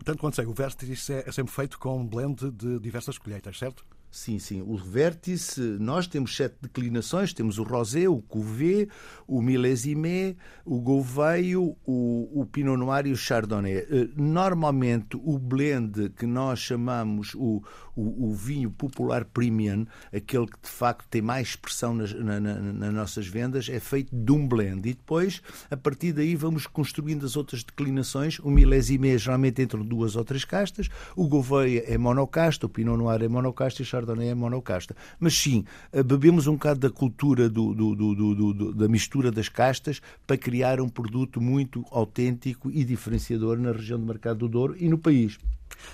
Tanto 0.04 0.18
quanto 0.18 0.36
sei, 0.36 0.46
o 0.46 0.54
Vértice 0.54 1.12
é, 1.12 1.24
é 1.26 1.32
sempre 1.32 1.52
feito 1.52 1.78
com 1.78 2.00
um 2.00 2.06
blend 2.06 2.50
de 2.52 2.78
diversas 2.78 3.18
colheitas, 3.18 3.58
certo? 3.58 3.84
Sim, 4.10 4.40
sim. 4.40 4.60
O 4.60 4.76
vértice, 4.76 5.60
nós 5.60 6.08
temos 6.08 6.34
sete 6.34 6.56
declinações: 6.60 7.32
temos 7.32 7.58
o 7.58 7.62
rosé, 7.62 8.08
o 8.08 8.20
cuvée, 8.20 8.88
o 9.26 9.40
milésime, 9.40 10.36
o 10.64 10.80
gouveio, 10.80 11.76
o, 11.86 12.40
o 12.40 12.44
pinot 12.44 12.76
noir 12.76 13.06
e 13.06 13.12
o 13.12 13.16
chardonnay. 13.16 13.76
Eh, 13.76 14.08
normalmente, 14.16 15.16
o 15.16 15.38
blend 15.38 16.10
que 16.10 16.26
nós 16.26 16.58
chamamos 16.58 17.34
o, 17.36 17.62
o, 17.94 18.30
o 18.30 18.34
vinho 18.34 18.70
popular 18.70 19.24
premium, 19.24 19.86
aquele 20.12 20.46
que 20.46 20.58
de 20.62 20.68
facto 20.68 21.06
tem 21.08 21.22
mais 21.22 21.48
expressão 21.48 21.94
nas, 21.94 22.12
na, 22.12 22.40
na, 22.40 22.54
nas 22.60 22.94
nossas 22.94 23.26
vendas, 23.26 23.68
é 23.68 23.80
feito 23.80 24.14
de 24.14 24.32
um 24.32 24.46
blend. 24.46 24.88
E 24.88 24.94
depois, 24.94 25.42
a 25.70 25.76
partir 25.76 26.12
daí, 26.12 26.36
vamos 26.36 26.66
construindo 26.66 27.24
as 27.26 27.36
outras 27.36 27.62
declinações. 27.62 28.38
O 28.40 28.50
milésime 28.50 29.10
é 29.10 29.18
geralmente 29.18 29.62
entre 29.62 29.82
duas 29.82 30.16
ou 30.16 30.24
três 30.24 30.44
castas, 30.44 30.88
o 31.16 31.26
gouveia 31.28 31.84
é 31.86 31.96
monocasta, 31.98 32.66
o 32.66 32.68
pinot 32.68 32.96
noir 32.96 33.22
é 33.22 33.28
monocasta 33.28 33.82
e 33.82 33.84
o 33.84 33.86
Chardonnay 33.86 34.28
é 34.28 34.34
monocasta. 34.34 34.94
Mas 35.18 35.34
sim, 35.34 35.64
eh, 35.92 36.02
bebemos 36.02 36.46
um 36.46 36.54
bocado 36.54 36.80
da 36.80 36.90
cultura 36.90 37.48
do, 37.48 37.74
do, 37.74 37.94
do, 37.94 38.74
da 38.74 38.88
mistura 38.88 39.30
das 39.30 39.48
castas 39.48 40.00
para 40.26 40.36
criar 40.36 40.80
um 40.80 40.88
produto 40.88 41.40
muito 41.40 41.84
autêntico 41.90 42.70
e 42.70 42.84
diferenciador 42.84 43.58
na 43.58 43.72
região 43.72 43.98
de 43.98 44.04
mercado 44.04 44.38
do 44.38 44.48
Douro 44.48 44.76
e 44.78 44.88
no 44.88 44.98
país. 44.98 45.38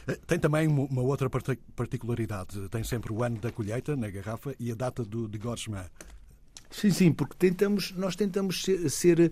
Eh, 0.06 0.18
tem 0.26 0.38
também 0.38 0.66
uma 0.66 1.02
outra 1.02 1.28
particularidade. 1.74 2.68
Tem 2.68 2.84
sempre 2.84 3.12
o 3.12 3.22
ano 3.22 3.38
da 3.38 3.50
colheita 3.50 3.96
na 3.96 4.08
garrafa 4.10 4.54
e 4.58 4.70
a 4.70 4.74
data 4.74 5.04
do 5.04 5.28
degorgement. 5.28 5.86
Sim, 6.70 6.90
sim, 6.90 7.12
porque 7.12 7.34
tentamos, 7.38 7.92
nós 7.92 8.16
tentamos 8.16 8.62
ser, 8.62 8.90
ser, 8.90 9.20
eh, 9.20 9.30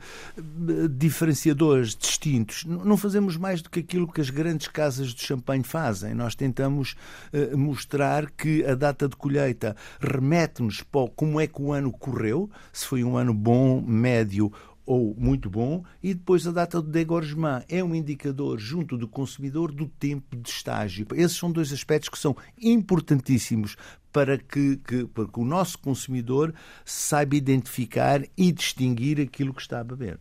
diferenciadores 0.88 1.94
distintos. 1.94 2.64
Não 2.64 2.96
fazemos 2.96 3.36
mais 3.36 3.60
do 3.60 3.68
que 3.68 3.80
aquilo 3.80 4.10
que 4.10 4.20
as 4.20 4.30
grandes 4.30 4.68
casas 4.68 5.08
de 5.08 5.22
champanhe 5.22 5.64
fazem. 5.64 6.14
Nós 6.14 6.34
tentamos 6.34 6.94
uh, 7.32 7.58
mostrar 7.58 8.30
que 8.30 8.64
a 8.64 8.74
data 8.74 9.08
de 9.08 9.16
colheita 9.16 9.76
remete-nos 10.00 10.82
para 10.82 11.08
como 11.10 11.40
é 11.40 11.46
que 11.46 11.60
o 11.60 11.72
ano 11.72 11.92
correu, 11.92 12.48
se 12.72 12.86
foi 12.86 13.04
um 13.04 13.16
ano 13.16 13.34
bom, 13.34 13.82
médio 13.82 14.52
ou 14.87 15.14
muito 15.19 15.49
bom, 15.49 15.85
e 16.03 16.12
depois 16.12 16.47
a 16.47 16.53
data 16.53 16.81
do 16.81 16.91
degorgement 16.91 17.62
é 17.69 17.83
um 17.83 17.95
indicador 17.95 18.59
junto 18.59 18.99
do 18.99 19.09
consumidor 19.09 19.73
do 19.73 19.87
tempo 19.87 20.37
de 20.37 20.49
estágio. 20.49 21.07
Esses 21.14 21.37
são 21.37 21.50
dois 21.50 21.73
aspectos 21.73 22.09
que 22.09 22.19
são 22.19 22.37
importantíssimos 22.61 23.76
para 24.12 24.38
que, 24.38 24.76
que, 24.76 25.07
para 25.07 25.26
que 25.26 25.41
o 25.41 25.45
nosso 25.45 25.79
consumidor 25.79 26.55
saiba 26.85 27.35
identificar 27.35 28.23
e 28.37 28.53
distinguir 28.53 29.21
aquilo 29.21 29.55
que 29.55 29.62
está 29.62 29.81
a 29.81 29.85
beber. 29.85 30.19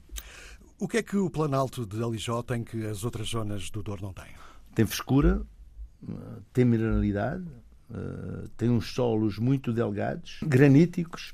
O 0.79 0.87
que 0.87 0.97
é 0.97 1.03
que 1.03 1.15
o 1.15 1.29
Planalto 1.29 1.85
de 1.85 2.01
Alijó 2.01 2.41
tem 2.41 2.63
que 2.63 2.85
as 2.85 3.03
outras 3.03 3.27
zonas 3.27 3.69
do 3.69 3.83
Douro 3.83 4.01
não 4.01 4.13
têm? 4.13 4.25
Tem 4.73 4.85
frescura, 4.85 5.45
tem 6.51 6.65
mineralidade, 6.65 7.45
eh, 7.93 8.47
tem 8.57 8.69
uns 8.69 8.93
solos 8.93 9.37
muito 9.37 9.71
delgados, 9.71 10.39
graníticos, 10.43 11.33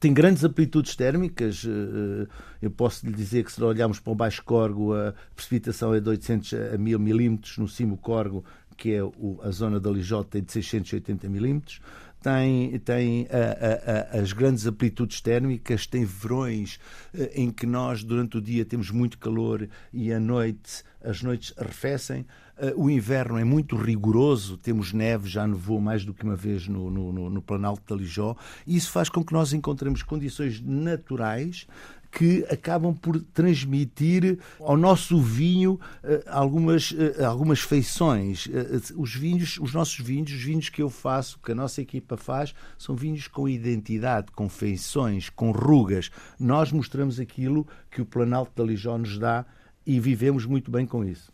tem 0.00 0.12
grandes 0.14 0.42
amplitudes 0.42 0.96
térmicas. 0.96 1.64
Eh, 1.64 1.68
eh, 1.68 2.26
eu 2.62 2.70
posso 2.70 3.06
lhe 3.06 3.12
dizer 3.12 3.44
que 3.44 3.52
se 3.52 3.62
olharmos 3.62 4.00
para 4.00 4.12
o 4.12 4.16
Baixo 4.16 4.42
Corgo, 4.42 4.94
a 4.94 5.14
precipitação 5.36 5.94
é 5.94 6.00
de 6.00 6.08
800 6.08 6.54
a 6.74 6.78
1000 6.78 6.98
milímetros, 6.98 7.58
no 7.58 7.68
cimo 7.68 7.96
Corgo 7.98 8.44
que 8.80 8.94
é 8.94 9.00
a 9.46 9.50
zona 9.50 9.78
da 9.78 9.90
Lijota, 9.90 10.30
tem 10.30 10.42
de 10.42 10.52
680 10.52 11.28
milímetros. 11.28 11.82
tem, 12.22 12.78
tem 12.78 13.28
a, 13.30 14.16
a, 14.16 14.20
as 14.20 14.32
grandes 14.32 14.66
amplitudes 14.66 15.20
térmicas, 15.20 15.86
tem 15.86 16.02
verões 16.06 16.80
eh, 17.12 17.30
em 17.34 17.50
que 17.50 17.66
nós, 17.66 18.02
durante 18.02 18.38
o 18.38 18.40
dia, 18.40 18.64
temos 18.64 18.90
muito 18.90 19.18
calor 19.18 19.68
e 19.92 20.10
à 20.10 20.18
noite 20.18 20.82
as 21.04 21.22
noites 21.22 21.52
arrefecem. 21.58 22.26
Eh, 22.60 22.74
o 22.76 22.90
inverno 22.90 23.38
é 23.38 23.44
muito 23.44 23.74
rigoroso, 23.74 24.58
temos 24.58 24.92
neve, 24.92 25.28
já 25.28 25.46
nevou 25.46 25.80
mais 25.80 26.04
do 26.04 26.12
que 26.12 26.22
uma 26.22 26.36
vez 26.36 26.68
no, 26.68 26.90
no, 26.90 27.30
no 27.30 27.42
Planalto 27.42 27.82
da 27.88 27.98
Lijó, 27.98 28.36
e 28.66 28.76
isso 28.76 28.90
faz 28.90 29.08
com 29.08 29.24
que 29.24 29.32
nós 29.32 29.54
encontremos 29.54 30.02
condições 30.02 30.60
naturais 30.60 31.66
que 32.12 32.44
acabam 32.50 32.92
por 32.92 33.20
transmitir 33.32 34.38
ao 34.58 34.76
nosso 34.76 35.20
vinho 35.20 35.74
uh, 35.74 36.28
algumas, 36.28 36.90
uh, 36.90 37.24
algumas 37.24 37.60
feições. 37.60 38.48
Os 38.96 39.14
vinhos, 39.14 39.58
os 39.58 39.72
nossos 39.72 40.04
vinhos, 40.04 40.32
os 40.32 40.42
vinhos 40.42 40.68
que 40.68 40.82
eu 40.82 40.90
faço, 40.90 41.38
que 41.38 41.52
a 41.52 41.54
nossa 41.54 41.80
equipa 41.80 42.16
faz, 42.16 42.52
são 42.76 42.96
vinhos 42.96 43.28
com 43.28 43.48
identidade, 43.48 44.32
com 44.32 44.48
feições, 44.48 45.30
com 45.30 45.52
rugas. 45.52 46.10
Nós 46.38 46.72
mostramos 46.72 47.20
aquilo 47.20 47.64
que 47.88 48.02
o 48.02 48.06
Planalto 48.06 48.50
da 48.56 48.68
Lijó 48.68 48.98
nos 48.98 49.16
dá 49.16 49.46
e 49.86 50.00
vivemos 50.00 50.44
muito 50.44 50.68
bem 50.68 50.84
com 50.84 51.04
isso. 51.04 51.32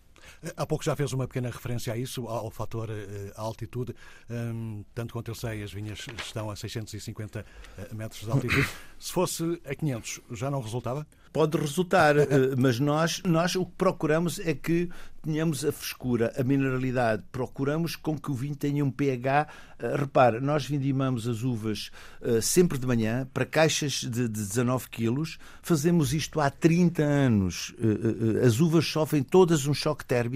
Há 0.56 0.66
pouco 0.66 0.84
já 0.84 0.94
fez 0.94 1.12
uma 1.12 1.26
pequena 1.26 1.50
referência 1.50 1.92
a 1.92 1.96
isso, 1.96 2.26
ao 2.26 2.50
fator 2.50 2.90
uh, 2.90 3.32
altitude. 3.36 3.94
Um, 4.30 4.84
tanto 4.94 5.12
quanto 5.12 5.30
eu 5.30 5.34
sei, 5.34 5.62
as 5.62 5.72
vinhas 5.72 6.06
estão 6.18 6.50
a 6.50 6.56
650 6.56 7.44
eh, 7.78 7.94
metros 7.94 8.22
de 8.22 8.30
altitude. 8.30 8.68
Se 8.98 9.12
fosse 9.12 9.60
a 9.64 9.74
500, 9.74 10.20
já 10.32 10.50
não 10.50 10.60
resultava? 10.60 11.06
Pode 11.32 11.58
resultar, 11.58 12.16
eh, 12.16 12.26
mas 12.56 12.80
nós, 12.80 13.22
nós 13.24 13.54
o 13.56 13.66
que 13.66 13.72
procuramos 13.76 14.38
é 14.38 14.54
que 14.54 14.88
tenhamos 15.22 15.64
a 15.64 15.72
frescura, 15.72 16.32
a 16.38 16.44
mineralidade. 16.44 17.22
Procuramos 17.32 17.96
com 17.96 18.16
que 18.18 18.30
o 18.30 18.34
vinho 18.34 18.56
tenha 18.56 18.84
um 18.84 18.90
pH. 18.90 19.48
Repare, 19.98 20.40
nós 20.40 20.64
vindimamos 20.64 21.28
as 21.28 21.42
uvas 21.42 21.90
sempre 22.40 22.78
de 22.78 22.86
manhã 22.86 23.28
para 23.34 23.44
caixas 23.44 24.02
de, 24.04 24.28
de 24.28 24.28
19 24.28 24.88
quilos. 24.88 25.36
Fazemos 25.62 26.14
isto 26.14 26.40
há 26.40 26.48
30 26.48 27.02
anos. 27.02 27.74
As 28.46 28.60
uvas 28.60 28.86
sofrem 28.86 29.24
todas 29.24 29.66
um 29.66 29.74
choque 29.74 30.04
térmico 30.04 30.35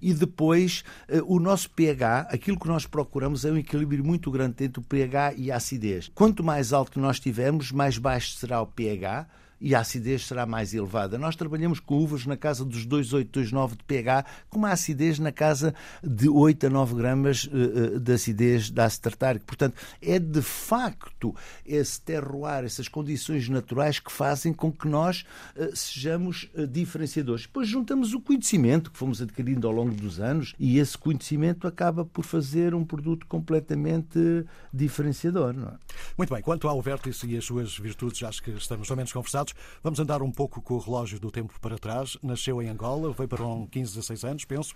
e 0.00 0.12
depois 0.12 0.84
o 1.26 1.38
nosso 1.38 1.70
pH, 1.70 2.28
aquilo 2.30 2.58
que 2.58 2.68
nós 2.68 2.86
procuramos 2.86 3.44
é 3.44 3.50
um 3.52 3.56
equilíbrio 3.56 4.04
muito 4.04 4.30
grande 4.30 4.64
entre 4.64 4.80
o 4.80 4.84
pH 4.84 5.34
e 5.36 5.50
a 5.50 5.56
acidez. 5.56 6.10
Quanto 6.14 6.42
mais 6.42 6.72
alto 6.72 6.98
nós 6.98 7.20
tivermos, 7.20 7.72
mais 7.72 7.98
baixo 7.98 8.36
será 8.36 8.60
o 8.60 8.66
pH 8.66 9.26
e 9.60 9.74
a 9.74 9.80
acidez 9.80 10.26
será 10.26 10.46
mais 10.46 10.74
elevada. 10.74 11.18
Nós 11.18 11.36
trabalhamos 11.36 11.80
com 11.80 11.98
uvas 11.98 12.26
na 12.26 12.36
casa 12.36 12.64
dos 12.64 12.86
2,8, 12.86 13.30
2,9 13.30 13.70
de 13.70 13.84
pH, 13.84 14.24
com 14.48 14.58
uma 14.58 14.70
acidez 14.70 15.18
na 15.18 15.32
casa 15.32 15.74
de 16.02 16.28
8 16.28 16.66
a 16.66 16.70
9 16.70 16.94
gramas 16.94 17.48
eh, 17.52 17.96
eh, 17.96 17.98
de 17.98 18.12
acidez 18.12 18.70
da 18.70 18.88
tartárico. 18.88 19.44
Portanto, 19.44 19.76
é 20.00 20.18
de 20.18 20.42
facto 20.42 21.34
esse 21.64 22.00
terroir, 22.00 22.64
essas 22.64 22.88
condições 22.88 23.48
naturais 23.48 23.98
que 23.98 24.10
fazem 24.10 24.52
com 24.52 24.72
que 24.72 24.88
nós 24.88 25.24
eh, 25.56 25.70
sejamos 25.74 26.48
diferenciadores. 26.70 27.42
Depois 27.42 27.68
juntamos 27.68 28.14
o 28.14 28.20
conhecimento 28.20 28.90
que 28.90 28.98
fomos 28.98 29.20
adquirindo 29.20 29.66
ao 29.66 29.72
longo 29.72 29.94
dos 29.94 30.20
anos 30.20 30.54
e 30.58 30.78
esse 30.78 30.96
conhecimento 30.96 31.66
acaba 31.66 32.04
por 32.04 32.24
fazer 32.24 32.74
um 32.74 32.84
produto 32.84 33.26
completamente 33.26 34.44
diferenciador. 34.72 35.54
É? 35.54 35.78
Muito 36.16 36.32
bem, 36.32 36.42
quanto 36.42 36.68
ao 36.68 36.80
vértice 36.80 37.26
e 37.26 37.36
as 37.36 37.44
suas 37.44 37.76
virtudes, 37.78 38.22
acho 38.22 38.42
que 38.42 38.50
estamos 38.50 38.90
ao 38.90 38.96
menos 38.96 39.12
conversados. 39.12 39.47
Vamos 39.82 39.98
andar 40.00 40.22
um 40.22 40.30
pouco 40.30 40.60
com 40.60 40.74
o 40.74 40.78
relógio 40.78 41.18
do 41.18 41.30
tempo 41.30 41.58
para 41.60 41.78
trás. 41.78 42.16
Nasceu 42.22 42.60
em 42.62 42.68
Angola, 42.68 43.12
veio 43.12 43.28
para 43.28 43.46
um 43.46 43.66
15, 43.66 43.94
16 43.94 44.24
anos, 44.24 44.44
penso. 44.44 44.74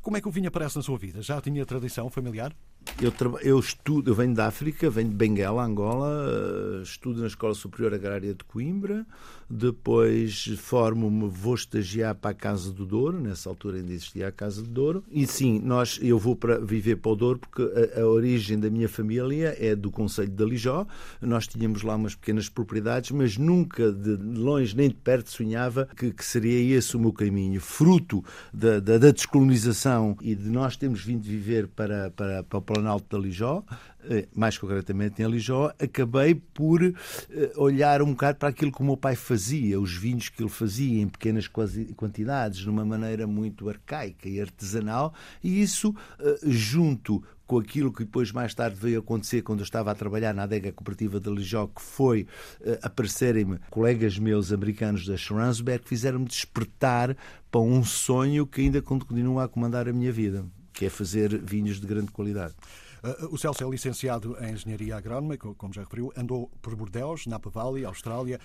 Como 0.00 0.16
é 0.16 0.20
que 0.20 0.28
o 0.28 0.30
vinho 0.30 0.48
aparece 0.48 0.76
na 0.76 0.82
sua 0.82 0.96
vida? 0.96 1.20
Já 1.20 1.40
tinha 1.40 1.64
tradição 1.66 2.08
familiar? 2.10 2.54
Eu, 3.00 3.12
eu 3.42 3.58
estudo, 3.58 4.10
eu 4.10 4.14
venho 4.14 4.34
da 4.34 4.46
África, 4.46 4.88
venho 4.88 5.10
de 5.10 5.14
Benguela, 5.14 5.62
Angola, 5.62 6.30
eh, 6.78 6.82
estudo 6.82 7.20
na 7.20 7.26
Escola 7.26 7.52
Superior 7.52 7.92
Agrária 7.92 8.32
de 8.32 8.42
Coimbra, 8.42 9.06
depois 9.50 10.46
formo-me, 10.56 11.28
vou 11.28 11.54
estagiar 11.54 12.14
para 12.14 12.30
a 12.30 12.34
Casa 12.34 12.72
do 12.72 12.86
Douro, 12.86 13.20
nessa 13.20 13.50
altura 13.50 13.76
ainda 13.76 13.92
existia 13.92 14.28
a 14.28 14.32
Casa 14.32 14.62
do 14.62 14.68
Douro, 14.68 15.04
e 15.10 15.26
sim, 15.26 15.60
nós, 15.62 15.98
eu 16.00 16.18
vou 16.18 16.34
para 16.34 16.58
viver 16.58 16.96
para 16.96 17.12
o 17.12 17.16
Douro 17.16 17.38
porque 17.38 17.62
a, 17.94 18.00
a 18.00 18.06
origem 18.06 18.58
da 18.58 18.70
minha 18.70 18.88
família 18.88 19.54
é 19.60 19.76
do 19.76 19.90
Conselho 19.90 20.30
de 20.30 20.42
Alijó, 20.42 20.86
nós 21.20 21.46
tínhamos 21.46 21.82
lá 21.82 21.96
umas 21.96 22.14
pequenas 22.14 22.48
propriedades, 22.48 23.10
mas 23.10 23.36
nunca 23.36 23.92
de 23.92 24.16
longe 24.16 24.74
nem 24.74 24.88
de 24.88 24.94
perto 24.94 25.30
sonhava 25.30 25.86
que, 25.94 26.10
que 26.10 26.24
seria 26.24 26.76
esse 26.76 26.96
o 26.96 27.00
meu 27.00 27.12
caminho, 27.12 27.60
fruto 27.60 28.24
da, 28.54 28.80
da, 28.80 28.96
da 28.96 29.10
descolonização 29.10 30.16
e 30.22 30.34
de 30.34 30.48
nós 30.48 30.78
termos 30.78 31.04
vindo 31.04 31.22
viver 31.22 31.68
para, 31.68 32.10
para, 32.10 32.42
para 32.42 32.60
Planalto 32.76 33.16
da 33.16 33.22
Lijó, 33.22 33.64
eh, 34.04 34.28
mais 34.34 34.58
concretamente 34.58 35.22
em 35.22 35.24
Alijó, 35.24 35.72
acabei 35.78 36.34
por 36.34 36.82
eh, 36.84 36.92
olhar 37.56 38.02
um 38.02 38.10
bocado 38.10 38.38
para 38.38 38.50
aquilo 38.50 38.70
que 38.70 38.82
o 38.82 38.84
meu 38.84 38.98
pai 38.98 39.16
fazia, 39.16 39.80
os 39.80 39.96
vinhos 39.96 40.28
que 40.28 40.42
ele 40.42 40.50
fazia 40.50 41.00
em 41.00 41.08
pequenas 41.08 41.48
quantidades, 41.48 42.58
de 42.58 42.68
uma 42.68 42.84
maneira 42.84 43.26
muito 43.26 43.66
arcaica 43.70 44.28
e 44.28 44.38
artesanal, 44.38 45.14
e 45.42 45.62
isso, 45.62 45.94
eh, 46.20 46.38
junto 46.44 47.22
com 47.46 47.58
aquilo 47.58 47.90
que 47.90 48.04
depois 48.04 48.30
mais 48.30 48.52
tarde 48.54 48.76
veio 48.78 48.98
acontecer 48.98 49.40
quando 49.40 49.60
eu 49.60 49.64
estava 49.64 49.90
a 49.90 49.94
trabalhar 49.94 50.34
na 50.34 50.42
adega 50.42 50.70
cooperativa 50.70 51.18
de 51.18 51.30
Lijó, 51.30 51.68
que 51.68 51.80
foi 51.80 52.26
uh, 52.60 52.78
aparecerem-me 52.82 53.60
colegas 53.70 54.18
meus 54.18 54.52
americanos 54.52 55.06
da 55.06 55.16
Schransberg, 55.16 55.84
fizeram-me 55.86 56.26
despertar 56.26 57.16
para 57.48 57.60
um 57.60 57.84
sonho 57.84 58.48
que 58.48 58.62
ainda 58.62 58.82
continua 58.82 59.44
a 59.44 59.48
comandar 59.48 59.88
a 59.88 59.92
minha 59.92 60.10
vida 60.10 60.44
que 60.76 60.84
é 60.84 60.90
fazer 60.90 61.42
vinhos 61.42 61.80
de 61.80 61.86
grande 61.86 62.12
qualidade. 62.12 62.54
Uh, 63.02 63.34
o 63.34 63.38
Celso 63.38 63.64
é 63.64 63.68
licenciado 63.68 64.36
em 64.40 64.52
Engenharia 64.52 64.96
Agrónoma, 64.96 65.36
como 65.38 65.72
já 65.72 65.82
referiu, 65.82 66.12
andou 66.16 66.50
por 66.60 66.76
Bordeaux, 66.76 67.26
Napa 67.26 67.48
Valley, 67.48 67.84
Austrália, 67.84 68.38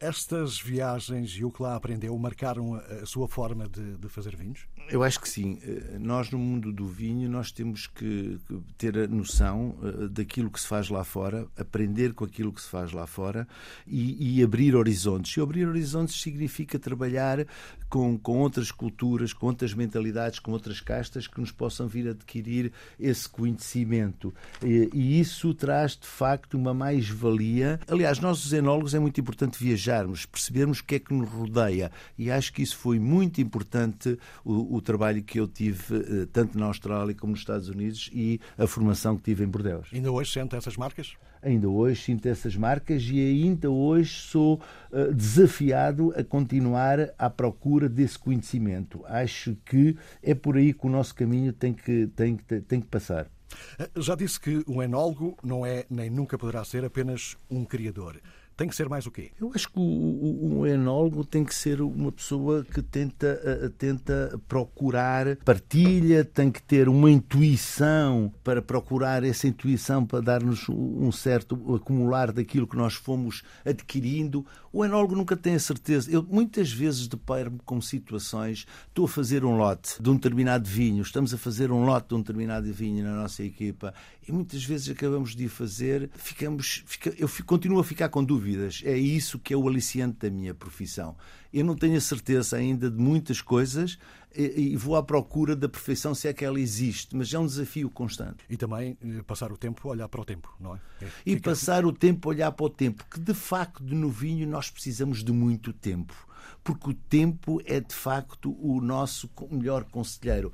estas 0.00 0.60
viagens 0.60 1.30
e 1.30 1.44
o 1.44 1.50
que 1.50 1.62
lá 1.62 1.74
aprendeu 1.74 2.16
marcaram 2.18 2.74
a 2.74 3.06
sua 3.06 3.26
forma 3.26 3.68
de, 3.68 3.96
de, 3.96 4.08
fazer 4.08 4.36
vinhos? 4.36 4.66
Eu 4.90 5.02
acho 5.02 5.20
que 5.20 5.28
sim. 5.28 5.58
Eh, 5.62 5.98
nós, 5.98 6.30
no 6.30 6.38
mundo 6.38 6.72
do 6.72 6.86
vinho, 6.86 7.28
nós 7.28 7.50
temos 7.50 7.86
que 7.86 8.38
ter 8.76 8.96
a 8.98 9.06
noção 9.06 9.76
eh, 9.82 10.08
daquilo 10.08 10.50
que 10.50 10.60
se 10.60 10.66
faz 10.66 10.88
lá 10.88 11.04
fora, 11.04 11.46
aprender 11.56 12.12
com 12.12 12.24
aquilo 12.24 12.52
que 12.52 12.60
se 12.60 12.68
faz 12.68 12.92
lá 12.92 13.06
fora 13.06 13.46
e, 13.86 14.38
e 14.38 14.42
abrir 14.42 14.76
horizontes. 14.76 15.36
E 15.36 15.40
abrir 15.40 15.66
horizontes 15.66 16.20
significa 16.20 16.78
trabalhar 16.78 17.46
com, 17.88 18.18
com 18.18 18.38
outras 18.38 18.70
culturas, 18.70 19.32
com 19.32 19.46
outras 19.46 19.74
mentalidades, 19.74 20.38
com 20.38 20.52
outras 20.52 20.80
castas 20.80 21.26
que 21.26 21.40
nos 21.40 21.50
possam 21.50 21.88
vir 21.88 22.08
adquirir 22.08 22.72
esse 23.00 23.28
conhecimento. 23.28 24.34
E, 24.62 24.90
e 24.92 25.20
isso 25.20 25.54
traz, 25.54 25.96
de 25.96 26.06
facto, 26.06 26.54
uma 26.54 26.74
mais-valia. 26.74 27.80
Aliás, 27.88 28.20
nós, 28.20 28.44
os 28.44 28.52
enólogos, 28.52 28.94
é 28.94 28.98
muito 28.98 29.20
importante 29.20 29.58
viajar 29.58 29.77
viajarmos, 29.78 30.26
percebermos 30.26 30.80
o 30.80 30.84
que 30.84 30.96
é 30.96 30.98
que 30.98 31.14
nos 31.14 31.28
rodeia. 31.28 31.90
E 32.18 32.30
acho 32.30 32.52
que 32.52 32.62
isso 32.62 32.76
foi 32.76 32.98
muito 32.98 33.40
importante 33.40 34.18
o, 34.44 34.76
o 34.76 34.82
trabalho 34.82 35.22
que 35.22 35.38
eu 35.38 35.46
tive 35.46 35.96
eh, 35.96 36.26
tanto 36.32 36.58
na 36.58 36.66
Austrália 36.66 37.14
como 37.14 37.30
nos 37.30 37.40
Estados 37.40 37.68
Unidos 37.68 38.10
e 38.12 38.40
a 38.58 38.66
formação 38.66 39.16
que 39.16 39.22
tive 39.22 39.44
em 39.44 39.48
Bordeaux. 39.48 39.88
Ainda 39.92 40.10
hoje 40.10 40.32
sente 40.32 40.56
essas 40.56 40.76
marcas? 40.76 41.14
Ainda 41.40 41.68
hoje 41.68 42.02
sinto 42.02 42.26
essas 42.26 42.56
marcas 42.56 43.04
e 43.04 43.20
ainda 43.20 43.70
hoje 43.70 44.12
sou 44.22 44.60
uh, 44.90 45.14
desafiado 45.14 46.12
a 46.16 46.24
continuar 46.24 47.14
à 47.16 47.30
procura 47.30 47.88
desse 47.88 48.18
conhecimento. 48.18 49.04
Acho 49.06 49.56
que 49.64 49.96
é 50.20 50.34
por 50.34 50.56
aí 50.56 50.74
que 50.74 50.84
o 50.84 50.90
nosso 50.90 51.14
caminho 51.14 51.52
tem 51.52 51.72
que, 51.72 52.08
tem, 52.08 52.36
tem 52.36 52.80
que 52.80 52.88
passar. 52.88 53.30
Eh, 53.78 53.88
já 53.96 54.16
disse 54.16 54.40
que 54.40 54.64
um 54.66 54.82
enólogo 54.82 55.36
não 55.42 55.64
é 55.64 55.84
nem 55.88 56.10
nunca 56.10 56.36
poderá 56.36 56.64
ser 56.64 56.84
apenas 56.84 57.36
um 57.48 57.64
criador. 57.64 58.20
Tem 58.58 58.66
que 58.66 58.74
ser 58.74 58.88
mais 58.88 59.06
o 59.06 59.10
quê? 59.12 59.30
Eu 59.40 59.52
acho 59.54 59.70
que 59.70 59.78
o, 59.78 60.58
o, 60.58 60.66
enólogo 60.66 61.24
tem 61.24 61.44
que 61.44 61.54
ser 61.54 61.80
uma 61.80 62.10
pessoa 62.10 62.64
que 62.64 62.82
tenta, 62.82 63.72
tenta 63.78 64.36
procurar 64.48 65.36
partilha, 65.44 66.24
tem 66.24 66.50
que 66.50 66.60
ter 66.60 66.88
uma 66.88 67.08
intuição 67.08 68.34
para 68.42 68.60
procurar 68.60 69.22
essa 69.22 69.46
intuição 69.46 70.04
para 70.04 70.20
dar-nos 70.20 70.68
um 70.68 71.12
certo 71.12 71.54
acumular 71.72 72.32
daquilo 72.32 72.66
que 72.66 72.76
nós 72.76 72.94
fomos 72.94 73.44
adquirindo. 73.64 74.44
O 74.72 74.84
enólogo 74.84 75.14
nunca 75.14 75.36
tem 75.36 75.54
a 75.54 75.60
certeza. 75.60 76.10
Eu 76.10 76.26
muitas 76.28 76.72
vezes 76.72 77.06
deparo-me 77.06 77.60
com 77.64 77.80
situações, 77.80 78.66
estou 78.88 79.04
a 79.04 79.08
fazer 79.08 79.44
um 79.44 79.56
lote 79.56 80.02
de 80.02 80.10
um 80.10 80.16
determinado 80.16 80.68
vinho, 80.68 81.00
estamos 81.02 81.32
a 81.32 81.38
fazer 81.38 81.70
um 81.70 81.84
lote 81.84 82.08
de 82.08 82.14
um 82.16 82.20
determinado 82.22 82.72
vinho 82.72 83.04
na 83.04 83.14
nossa 83.14 83.44
equipa 83.44 83.94
e 84.28 84.32
muitas 84.32 84.64
vezes 84.64 84.90
acabamos 84.90 85.36
de 85.36 85.48
fazer, 85.48 86.10
ficamos, 86.14 86.82
fica, 86.86 87.14
eu 87.16 87.28
fico, 87.28 87.46
continuo 87.46 87.78
a 87.78 87.84
ficar 87.84 88.08
com 88.08 88.24
dúvidas. 88.24 88.47
É 88.84 88.96
isso 88.96 89.38
que 89.38 89.52
é 89.52 89.56
o 89.56 89.68
aliciante 89.68 90.18
da 90.20 90.30
minha 90.30 90.54
profissão. 90.54 91.16
Eu 91.52 91.64
não 91.64 91.74
tenho 91.74 91.96
a 91.96 92.00
certeza 92.00 92.56
ainda 92.56 92.90
de 92.90 92.98
muitas 92.98 93.40
coisas 93.40 93.98
e, 94.34 94.76
vou 94.76 94.96
à 94.96 95.02
procura 95.02 95.56
da 95.56 95.68
perfeição 95.68 96.14
se 96.14 96.28
é 96.28 96.32
que 96.32 96.44
ela 96.44 96.60
existe, 96.60 97.16
mas 97.16 97.32
é 97.32 97.38
um 97.38 97.46
desafio 97.46 97.88
constante. 97.90 98.44
E 98.48 98.56
também 98.56 98.96
eh, 99.02 99.22
passar 99.26 99.50
o 99.50 99.56
tempo 99.56 99.88
a 99.88 99.92
olhar 99.92 100.08
para 100.08 100.20
o 100.20 100.24
tempo, 100.24 100.54
não 100.60 100.76
é? 100.76 100.80
é 101.02 101.08
e 101.24 101.40
passar 101.40 101.84
o 101.86 101.92
tempo 101.92 102.28
a 102.28 102.30
olhar 102.30 102.52
para 102.52 102.66
o 102.66 102.70
tempo, 102.70 103.04
que 103.10 103.18
de 103.18 103.34
facto 103.34 103.82
no 103.82 104.10
vinho 104.10 104.46
nós 104.46 104.70
precisamos 104.70 105.24
de 105.24 105.32
muito 105.32 105.72
tempo 105.72 106.27
porque 106.62 106.90
o 106.90 106.94
tempo 106.94 107.60
é 107.64 107.80
de 107.80 107.94
facto 107.94 108.56
o 108.60 108.80
nosso 108.80 109.30
melhor 109.50 109.84
conselheiro. 109.84 110.52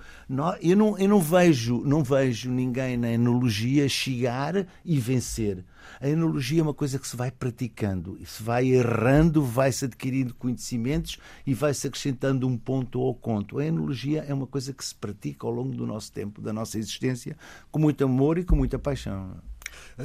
Eu 0.60 0.76
não, 0.76 0.98
eu 0.98 1.08
não 1.08 1.20
vejo, 1.20 1.82
não 1.84 2.02
vejo 2.02 2.50
ninguém 2.50 2.96
na 2.96 3.12
enologia 3.12 3.88
chegar 3.88 4.66
e 4.84 4.98
vencer. 4.98 5.64
A 6.00 6.08
enologia 6.08 6.60
é 6.60 6.62
uma 6.62 6.74
coisa 6.74 6.98
que 6.98 7.06
se 7.06 7.16
vai 7.16 7.30
praticando 7.30 8.18
se 8.24 8.42
vai 8.42 8.68
errando, 8.68 9.42
vai-se 9.42 9.84
adquirindo 9.84 10.34
conhecimentos 10.34 11.18
e 11.46 11.54
vai-se 11.54 11.86
acrescentando 11.86 12.46
um 12.46 12.56
ponto 12.56 13.00
ao 13.00 13.14
conto. 13.14 13.58
A 13.58 13.66
enologia 13.66 14.24
é 14.26 14.34
uma 14.34 14.46
coisa 14.46 14.72
que 14.72 14.84
se 14.84 14.94
pratica 14.94 15.46
ao 15.46 15.52
longo 15.52 15.74
do 15.74 15.86
nosso 15.86 16.12
tempo, 16.12 16.40
da 16.40 16.52
nossa 16.52 16.78
existência, 16.78 17.36
com 17.70 17.78
muito 17.78 18.04
amor 18.04 18.38
e 18.38 18.44
com 18.44 18.56
muita 18.56 18.78
paixão. 18.78 19.36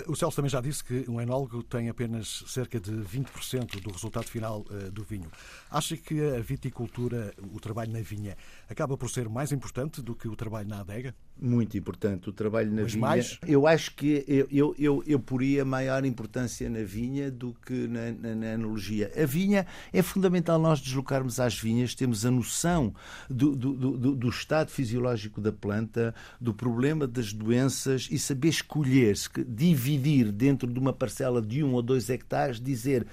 O 0.07 0.15
Celso 0.15 0.35
também 0.35 0.49
já 0.49 0.61
disse 0.61 0.83
que 0.83 1.05
um 1.09 1.19
enólogo 1.19 1.63
tem 1.63 1.89
apenas 1.89 2.43
cerca 2.47 2.79
de 2.79 2.91
20% 2.91 3.81
do 3.81 3.91
resultado 3.91 4.25
final 4.25 4.61
uh, 4.69 4.91
do 4.91 5.03
vinho. 5.03 5.31
Acha 5.69 5.97
que 5.97 6.21
a 6.35 6.39
viticultura, 6.39 7.33
o 7.53 7.59
trabalho 7.59 7.91
na 7.91 8.01
vinha, 8.01 8.37
acaba 8.69 8.97
por 8.97 9.09
ser 9.09 9.27
mais 9.29 9.51
importante 9.51 10.01
do 10.01 10.15
que 10.15 10.27
o 10.27 10.35
trabalho 10.35 10.67
na 10.67 10.81
adega? 10.81 11.15
Muito 11.41 11.77
importante. 11.77 12.29
O 12.29 12.33
trabalho 12.33 12.69
na 12.69 12.81
Mas 12.81 12.93
vinha. 12.93 13.07
Mais? 13.07 13.39
Eu 13.47 13.65
acho 13.65 13.95
que 13.95 14.25
eu, 14.27 14.47
eu, 14.51 14.75
eu, 14.77 15.03
eu 15.07 15.19
poria 15.19 15.63
maior 15.63 16.03
importância 16.03 16.69
na 16.69 16.83
vinha 16.83 17.31
do 17.31 17.55
que 17.65 17.87
na, 17.87 18.11
na, 18.11 18.35
na 18.35 18.47
enologia. 18.53 19.09
A 19.15 19.25
vinha 19.25 19.65
é 19.93 20.01
fundamental 20.01 20.59
nós 20.59 20.81
deslocarmos 20.81 21.39
às 21.39 21.57
vinhas, 21.57 21.95
temos 21.95 22.25
a 22.25 22.31
noção 22.31 22.93
do, 23.29 23.55
do, 23.55 23.73
do, 23.73 24.15
do 24.15 24.29
estado 24.29 24.69
fisiológico 24.69 25.39
da 25.39 25.51
planta, 25.51 26.13
do 26.41 26.53
problema 26.53 27.07
das 27.07 27.31
doenças 27.31 28.09
e 28.11 28.19
saber 28.19 28.49
escolher, 28.49 29.15
dividir 29.47 30.31
dentro 30.33 30.71
de 30.71 30.77
uma 30.77 30.91
parcela 30.91 31.41
de 31.41 31.63
um 31.63 31.73
ou 31.73 31.81
dois 31.81 32.09
hectares, 32.09 32.59
dizer 32.59 33.07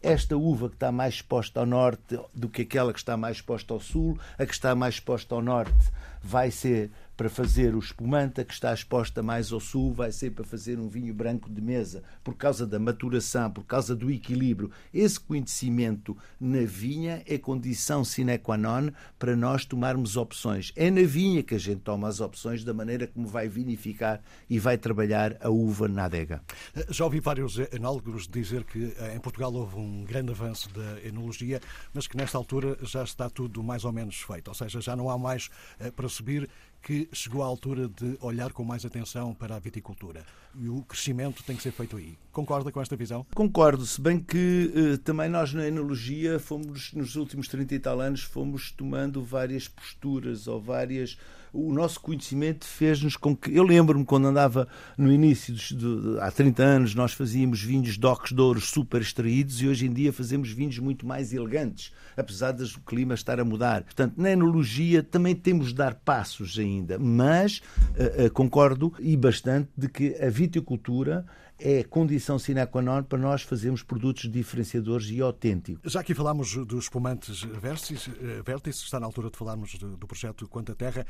esta 0.00 0.36
uva 0.36 0.68
que 0.68 0.76
está 0.76 0.92
mais 0.92 1.14
exposta 1.14 1.60
ao 1.60 1.66
norte 1.66 2.18
do 2.32 2.48
que 2.48 2.62
aquela 2.62 2.92
que 2.92 2.98
está 2.98 3.16
mais 3.16 3.38
exposta 3.38 3.72
ao 3.72 3.80
sul, 3.80 4.18
a 4.38 4.44
que 4.44 4.52
está 4.52 4.74
mais 4.74 4.94
exposta 4.94 5.34
ao 5.34 5.42
norte 5.42 5.90
vai 6.24 6.50
ser 6.50 6.90
para 7.16 7.28
fazer 7.28 7.74
o 7.74 7.78
espumante, 7.78 8.40
a 8.40 8.44
que 8.44 8.52
está 8.52 8.72
exposta 8.72 9.22
mais 9.22 9.52
ao 9.52 9.60
sul 9.60 9.92
vai 9.92 10.10
ser 10.10 10.30
para 10.30 10.44
fazer 10.44 10.78
um 10.78 10.88
vinho 10.88 11.14
branco 11.14 11.48
de 11.48 11.60
mesa, 11.60 12.02
por 12.24 12.34
causa 12.34 12.66
da 12.66 12.78
maturação, 12.78 13.50
por 13.50 13.64
causa 13.64 13.94
do 13.94 14.10
equilíbrio. 14.10 14.70
Esse 14.92 15.20
conhecimento 15.20 16.16
na 16.40 16.64
vinha 16.64 17.22
é 17.26 17.38
condição 17.38 18.04
sine 18.04 18.38
qua 18.38 18.56
non 18.56 18.90
para 19.18 19.36
nós 19.36 19.64
tomarmos 19.64 20.16
opções. 20.16 20.72
É 20.74 20.90
na 20.90 21.02
vinha 21.02 21.42
que 21.42 21.54
a 21.54 21.58
gente 21.58 21.82
toma 21.82 22.08
as 22.08 22.20
opções 22.20 22.64
da 22.64 22.74
maneira 22.74 23.06
como 23.06 23.28
vai 23.28 23.48
vinificar 23.48 24.20
e 24.50 24.58
vai 24.58 24.76
trabalhar 24.76 25.36
a 25.40 25.48
uva 25.48 25.86
na 25.86 26.06
adega. 26.06 26.42
Já 26.90 27.04
ouvi 27.04 27.20
vários 27.20 27.58
enólogos 27.72 28.26
dizer 28.26 28.64
que 28.64 28.92
eh, 28.98 29.14
em 29.14 29.20
Portugal 29.20 29.52
houve 29.54 29.76
um 29.76 30.04
grande 30.04 30.32
avanço 30.32 30.68
da 30.72 31.00
enologia, 31.06 31.60
mas 31.92 32.06
que 32.06 32.16
nesta 32.16 32.36
altura 32.36 32.76
já 32.82 33.04
está 33.04 33.30
tudo 33.30 33.62
mais 33.62 33.84
ou 33.84 33.92
menos 33.92 34.16
feito, 34.16 34.48
ou 34.48 34.54
seja, 34.54 34.80
já 34.80 34.96
não 34.96 35.08
há 35.08 35.16
mais 35.16 35.48
eh, 35.78 35.90
para 35.90 36.08
subir 36.14 36.48
que 36.84 37.08
chegou 37.12 37.42
à 37.42 37.46
altura 37.46 37.88
de 37.88 38.18
olhar 38.20 38.52
com 38.52 38.62
mais 38.62 38.84
atenção 38.84 39.32
para 39.32 39.56
a 39.56 39.58
viticultura. 39.58 40.22
E 40.54 40.68
o 40.68 40.82
crescimento 40.82 41.42
tem 41.42 41.56
que 41.56 41.62
ser 41.62 41.72
feito 41.72 41.96
aí. 41.96 42.16
Concorda 42.30 42.70
com 42.70 42.80
esta 42.80 42.94
visão? 42.94 43.26
Concordo, 43.34 43.86
se 43.86 43.98
bem 43.98 44.20
que 44.20 44.70
eh, 44.76 44.96
também 44.98 45.30
nós 45.30 45.54
na 45.54 45.66
enologia 45.66 46.38
fomos, 46.38 46.92
nos 46.92 47.16
últimos 47.16 47.48
30 47.48 47.74
e 47.74 47.78
tal 47.78 48.00
anos, 48.00 48.20
fomos 48.20 48.70
tomando 48.70 49.24
várias 49.24 49.66
posturas 49.66 50.46
ou 50.46 50.60
várias 50.60 51.16
o 51.54 51.72
nosso 51.72 52.00
conhecimento 52.00 52.66
fez-nos 52.66 53.16
com 53.16 53.34
que. 53.36 53.56
Eu 53.56 53.62
lembro-me 53.62 54.04
quando 54.04 54.26
andava 54.26 54.66
no 54.98 55.12
início, 55.12 55.54
dos, 55.54 55.68
de, 55.70 56.18
há 56.20 56.30
30 56.30 56.62
anos, 56.62 56.94
nós 56.96 57.12
fazíamos 57.12 57.62
vinhos 57.62 57.96
docos 57.96 58.32
de 58.32 58.40
ouros 58.40 58.64
super 58.64 59.00
extraídos 59.00 59.62
e 59.62 59.68
hoje 59.68 59.86
em 59.86 59.92
dia 59.92 60.12
fazemos 60.12 60.50
vinhos 60.50 60.80
muito 60.80 61.06
mais 61.06 61.32
elegantes, 61.32 61.92
apesar 62.16 62.50
do 62.50 62.80
clima 62.80 63.14
estar 63.14 63.38
a 63.38 63.44
mudar. 63.44 63.84
Portanto, 63.84 64.14
na 64.16 64.32
enologia 64.32 65.00
também 65.00 65.34
temos 65.34 65.68
de 65.68 65.74
dar 65.74 65.94
passos 65.94 66.58
ainda, 66.74 66.98
mas 66.98 67.58
uh, 67.58 68.26
uh, 68.26 68.30
concordo 68.32 68.92
e 68.98 69.16
bastante 69.16 69.70
de 69.76 69.88
que 69.88 70.14
a 70.20 70.28
viticultura 70.28 71.24
é 71.58 71.84
condição 71.84 72.38
sine 72.38 72.66
qua 72.66 72.82
non 72.82 73.02
para 73.04 73.18
nós 73.18 73.42
fazermos 73.42 73.82
produtos 73.82 74.30
diferenciadores 74.30 75.08
e 75.10 75.20
autênticos. 75.20 75.92
Já 75.92 76.00
aqui 76.00 76.14
falámos 76.14 76.54
dos 76.66 76.84
espumantes 76.84 77.42
Vértice, 77.42 78.10
Vértice 78.44 78.84
está 78.84 78.98
na 78.98 79.06
altura 79.06 79.30
de 79.30 79.38
falarmos 79.38 79.74
do 79.78 80.06
projeto 80.06 80.48
Quanta 80.48 80.74
Terra. 80.74 81.06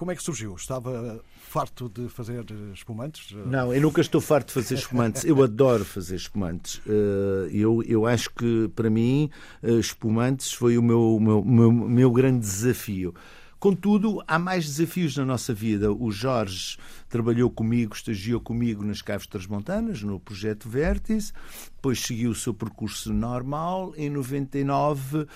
Como 0.00 0.10
é 0.10 0.16
que 0.16 0.22
surgiu? 0.22 0.54
Estava 0.54 1.22
farto 1.46 1.86
de 1.90 2.08
fazer 2.08 2.46
espumantes? 2.72 3.36
Não, 3.44 3.74
eu 3.74 3.82
nunca 3.82 4.00
estou 4.00 4.18
farto 4.18 4.46
de 4.46 4.54
fazer 4.54 4.76
espumantes. 4.76 5.24
Eu 5.24 5.42
adoro 5.42 5.84
fazer 5.84 6.16
espumantes. 6.16 6.80
Eh, 6.86 7.50
eu, 7.52 7.82
eu 7.82 8.06
acho 8.06 8.30
que, 8.30 8.68
para 8.74 8.88
mim, 8.88 9.28
eh, 9.62 9.72
espumantes 9.72 10.52
foi 10.52 10.78
o 10.78 10.82
meu, 10.82 11.18
meu, 11.20 11.44
meu, 11.44 11.70
meu 11.70 12.10
grande 12.10 12.38
desafio. 12.38 13.14
Contudo, 13.60 14.22
há 14.26 14.38
mais 14.38 14.64
desafios 14.64 15.14
na 15.18 15.24
nossa 15.26 15.52
vida. 15.52 15.92
O 15.92 16.10
Jorge 16.10 16.78
trabalhou 17.10 17.50
comigo, 17.50 17.94
estagiou 17.94 18.40
comigo 18.40 18.82
nas 18.82 19.02
Caves 19.02 19.26
Transmontanas, 19.26 20.02
no 20.02 20.18
projeto 20.18 20.66
Vértice, 20.66 21.30
depois 21.76 22.00
seguiu 22.00 22.30
o 22.30 22.34
seu 22.34 22.54
percurso 22.54 23.12
normal. 23.12 23.92
Em 23.98 24.08
99 24.08 25.18
eh, 25.18 25.26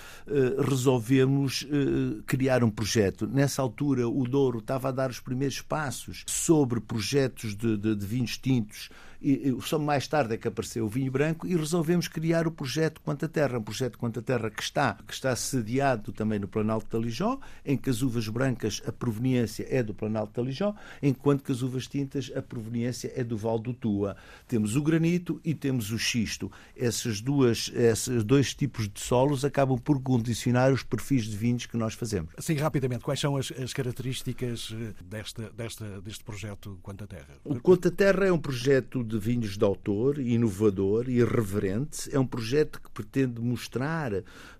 resolvemos 0.59 1.67
eh, 1.71 2.23
criar 2.27 2.65
um 2.65 2.71
projeto. 2.71 3.27
Nessa 3.27 3.61
altura, 3.61 4.09
o 4.09 4.25
Douro 4.25 4.61
estava 4.61 4.89
a 4.89 4.93
dar 4.93 5.11
os 5.11 5.21
primeiros 5.21 5.61
passos 5.61 6.25
sobre 6.27 6.81
projetos 6.81 7.55
de, 7.55 7.77
de, 7.77 7.95
de 7.95 8.07
vinhos 8.07 8.39
tintos 8.39 8.89
e, 9.25 9.57
só 9.63 9.79
mais 9.79 10.07
tarde 10.07 10.35
é 10.35 10.37
que 10.37 10.47
apareceu 10.47 10.85
o 10.85 10.89
vinho 10.89 11.11
branco 11.11 11.47
e 11.47 11.57
resolvemos 11.57 12.09
criar 12.09 12.47
o 12.47 12.53
projeto 12.53 13.01
Quanta 13.01 13.29
Terra, 13.29 13.59
um 13.59 13.63
projeto 13.63 13.99
Quanta 13.99 14.21
Terra 14.21 14.51
que 14.51 14.63
está, 14.63 14.99
que 15.07 15.15
está 15.15 15.35
sediado 15.35 16.13
também 16.13 16.39
no 16.39 16.47
Planalto 16.47 16.85
de 16.85 16.91
Talijó, 16.91 17.39
em 17.65 17.77
que 17.77 17.89
as 17.89 18.03
uvas 18.03 18.29
brancas 18.29 18.83
a 18.87 18.93
proveniência 18.93 19.67
é 19.71 19.83
do 19.83 19.95
Planalto 19.95 20.29
de 20.29 20.35
Talijó, 20.35 20.75
enquanto 21.03 21.43
que 21.43 21.53
as 21.53 21.63
uvas 21.63 21.87
tintas 21.87 22.31
a 22.35 22.43
proveniência 22.43 23.13
é 23.17 23.25
do 23.25 23.37
Val 23.37 23.59
do 23.59 23.73
Tua. 23.73 24.17
Temos 24.47 24.77
o 24.77 24.83
granito 24.83 25.41
e 25.45 25.55
temos 25.55 25.91
o 25.91 25.99
xisto. 25.99 26.51
Essas 26.77 27.21
duas, 27.21 27.71
esses 27.75 28.23
dois 28.25 28.55
tipos 28.55 28.89
de 28.89 29.01
solos 29.01 29.45
acabam 29.45 29.79
por 29.79 30.01
condicionar 30.03 30.73
os 30.73 30.83
perfis 30.83 31.25
de 31.25 31.37
vinhos 31.37 31.67
que 31.67 31.77
nós 31.77 31.95
fazemos. 31.95 32.33
Assim, 32.37 32.55
rapidamente, 32.55 33.05
quais 33.05 33.21
são 33.21 33.37
as, 33.37 33.51
as 33.53 33.73
características 33.73 34.75
eh, 34.75 34.93
desta, 35.03 35.51
desta, 35.51 36.01
deste 36.01 36.25
projeto 36.25 36.79
Quanta 36.83 37.07
Terra? 37.07 37.39
O 37.45 37.59
Quanta 37.61 37.91
Terra 37.91 38.27
é 38.27 38.33
um 38.33 38.39
projeto 38.39 39.03
de 39.03 39.14
de 39.15 39.19
vinhos 39.19 39.57
de 39.57 39.65
autor, 39.65 40.19
inovador 40.19 41.09
e 41.09 41.19
irreverente. 41.19 42.15
É 42.15 42.19
um 42.19 42.27
projeto 42.27 42.81
que 42.81 42.91
pretende 42.91 43.41
mostrar 43.41 44.13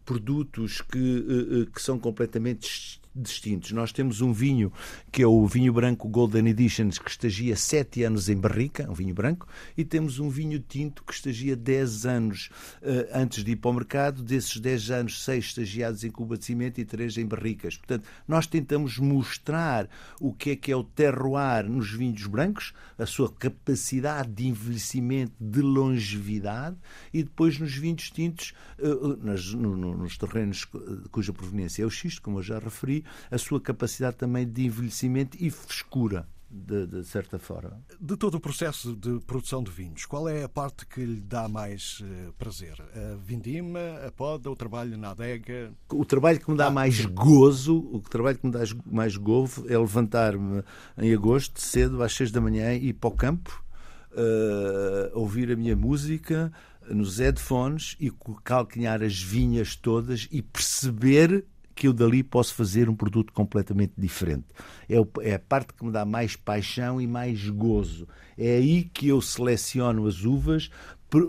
produtos 0.05 0.81
que, 0.81 0.99
eh, 0.99 1.63
eh, 1.63 1.67
que 1.73 1.83
são 1.83 1.99
completamente 1.99 3.01
distintos. 3.15 3.71
Nós 3.73 3.93
temos 3.93 4.21
um 4.21 4.33
vinho 4.33 4.73
que 5.13 5.23
é 5.23 5.27
o 5.27 5.47
vinho 5.47 5.73
branco 5.73 6.09
Golden 6.09 6.49
Editions, 6.49 6.99
que 6.99 7.11
estagia 7.11 7.55
7 7.55 8.03
anos 8.03 8.29
em 8.29 8.37
barrica, 8.37 8.91
um 8.91 8.95
vinho 8.95 9.15
branco, 9.15 9.47
e 9.77 9.85
temos 9.85 10.19
um 10.19 10.29
vinho 10.29 10.59
tinto 10.59 11.05
que 11.05 11.13
estagia 11.13 11.55
10 11.55 12.07
anos 12.07 12.51
uh, 12.83 13.09
antes 13.15 13.45
de 13.45 13.53
ir 13.53 13.57
para 13.57 13.71
o 13.71 13.75
mercado. 13.75 14.23
Desses 14.23 14.59
10 14.59 14.91
anos, 14.91 15.25
6 15.25 15.45
estagiados 15.45 16.05
em 16.05 16.11
cuba 16.11 16.37
de 16.37 16.45
cimento 16.45 16.81
e 16.81 16.85
3 16.85 17.19
em 17.19 17.27
barricas. 17.27 17.77
Portanto, 17.77 18.09
nós 18.27 18.47
tentamos 18.47 18.99
mostrar 18.99 19.89
o 20.21 20.33
que 20.33 20.51
é 20.51 20.57
que 20.57 20.73
é 20.73 20.77
o 20.77 20.83
terroir 20.83 21.69
nos 21.69 21.93
vinhos 21.93 22.27
brancos, 22.27 22.73
a 22.99 23.07
sua 23.07 23.31
capacidade 23.31 24.33
de 24.33 24.49
envelhecimento, 24.49 25.33
de 25.39 25.61
longevidade, 25.61 26.77
e 27.13 27.23
depois 27.23 27.59
nos 27.59 27.75
vinhos 27.75 28.11
tintos, 28.11 28.55
uh, 28.79 29.17
nas, 29.25 29.53
no, 29.53 29.77
no, 29.77 29.97
nos 29.97 30.19
terrenos 30.19 30.65
cuja 31.11 31.33
proveniência 31.33 31.83
é 31.83 31.87
o 31.87 31.91
xisto, 31.91 32.23
como 32.23 32.39
eu 32.39 32.43
já 32.43 32.59
referi, 32.59 33.04
a 33.31 33.39
sua 33.39 33.61
capacidade 33.61 34.17
também 34.17 34.47
de 34.47 34.67
envelhecimento 34.67 35.37
e 35.41 35.51
frescura. 35.51 36.29
De, 36.57 36.87
de, 36.87 37.03
certa 37.03 37.37
forma. 37.37 37.83
De 38.01 38.17
todo 38.17 38.37
o 38.37 38.41
processo 38.41 38.95
de 38.95 39.19
produção 39.27 39.61
de 39.61 39.73
vinhos, 39.73 40.07
qual 40.07 40.29
é 40.29 40.45
a 40.45 40.49
parte 40.49 40.87
que 40.87 41.05
lhe 41.05 41.21
dá 41.21 41.49
mais 41.49 41.99
uh, 41.99 42.33
prazer? 42.35 42.81
A 42.95 43.17
vindima, 43.17 43.81
a 44.07 44.13
poda, 44.13 44.49
o 44.49 44.55
trabalho 44.55 44.97
na 44.97 45.11
adega? 45.11 45.73
O 45.91 46.05
trabalho 46.05 46.39
que 46.39 46.49
me 46.49 46.57
dá 46.57 46.69
ah. 46.69 46.71
mais 46.71 47.05
gozo, 47.07 47.77
o 47.93 47.99
trabalho 47.99 48.39
que 48.39 48.47
me 48.47 48.53
dá 48.53 48.61
mais 48.87 49.17
gozo 49.17 49.67
é 49.69 49.77
levantar-me 49.77 50.63
em 50.97 51.13
agosto, 51.13 51.61
cedo, 51.61 52.01
às 52.05 52.15
seis 52.15 52.31
da 52.31 52.41
manhã, 52.41 52.73
e 52.73 52.91
ir 52.91 52.93
para 52.93 53.09
o 53.09 53.17
campo, 53.17 53.65
uh, 54.13 55.19
ouvir 55.19 55.51
a 55.51 55.57
minha 55.57 55.75
música 55.75 56.53
nos 56.89 57.19
headphones 57.19 57.97
e 57.99 58.13
calquinhar 58.43 59.03
as 59.03 59.21
vinhas 59.21 59.75
todas 59.75 60.29
e 60.31 60.43
perceber 60.43 61.45
que 61.75 61.89
eu 61.89 61.93
dali 61.93 62.23
posso 62.23 62.55
fazer 62.55 62.89
um 62.89 62.95
produto 62.95 63.33
completamente 63.33 63.93
diferente. 63.97 64.47
É, 64.89 64.97
é 65.29 65.35
a 65.35 65.39
parte 65.39 65.75
que 65.75 65.85
me 65.85 65.91
dá 65.91 66.05
mais 66.05 66.37
paixão 66.37 67.01
e 67.01 67.07
mais 67.07 67.49
gozo. 67.49 68.07
É 68.39 68.57
aí 68.57 68.85
que 68.85 69.09
eu 69.09 69.21
seleciono 69.21 70.07
as 70.07 70.25
uvas, 70.25 70.71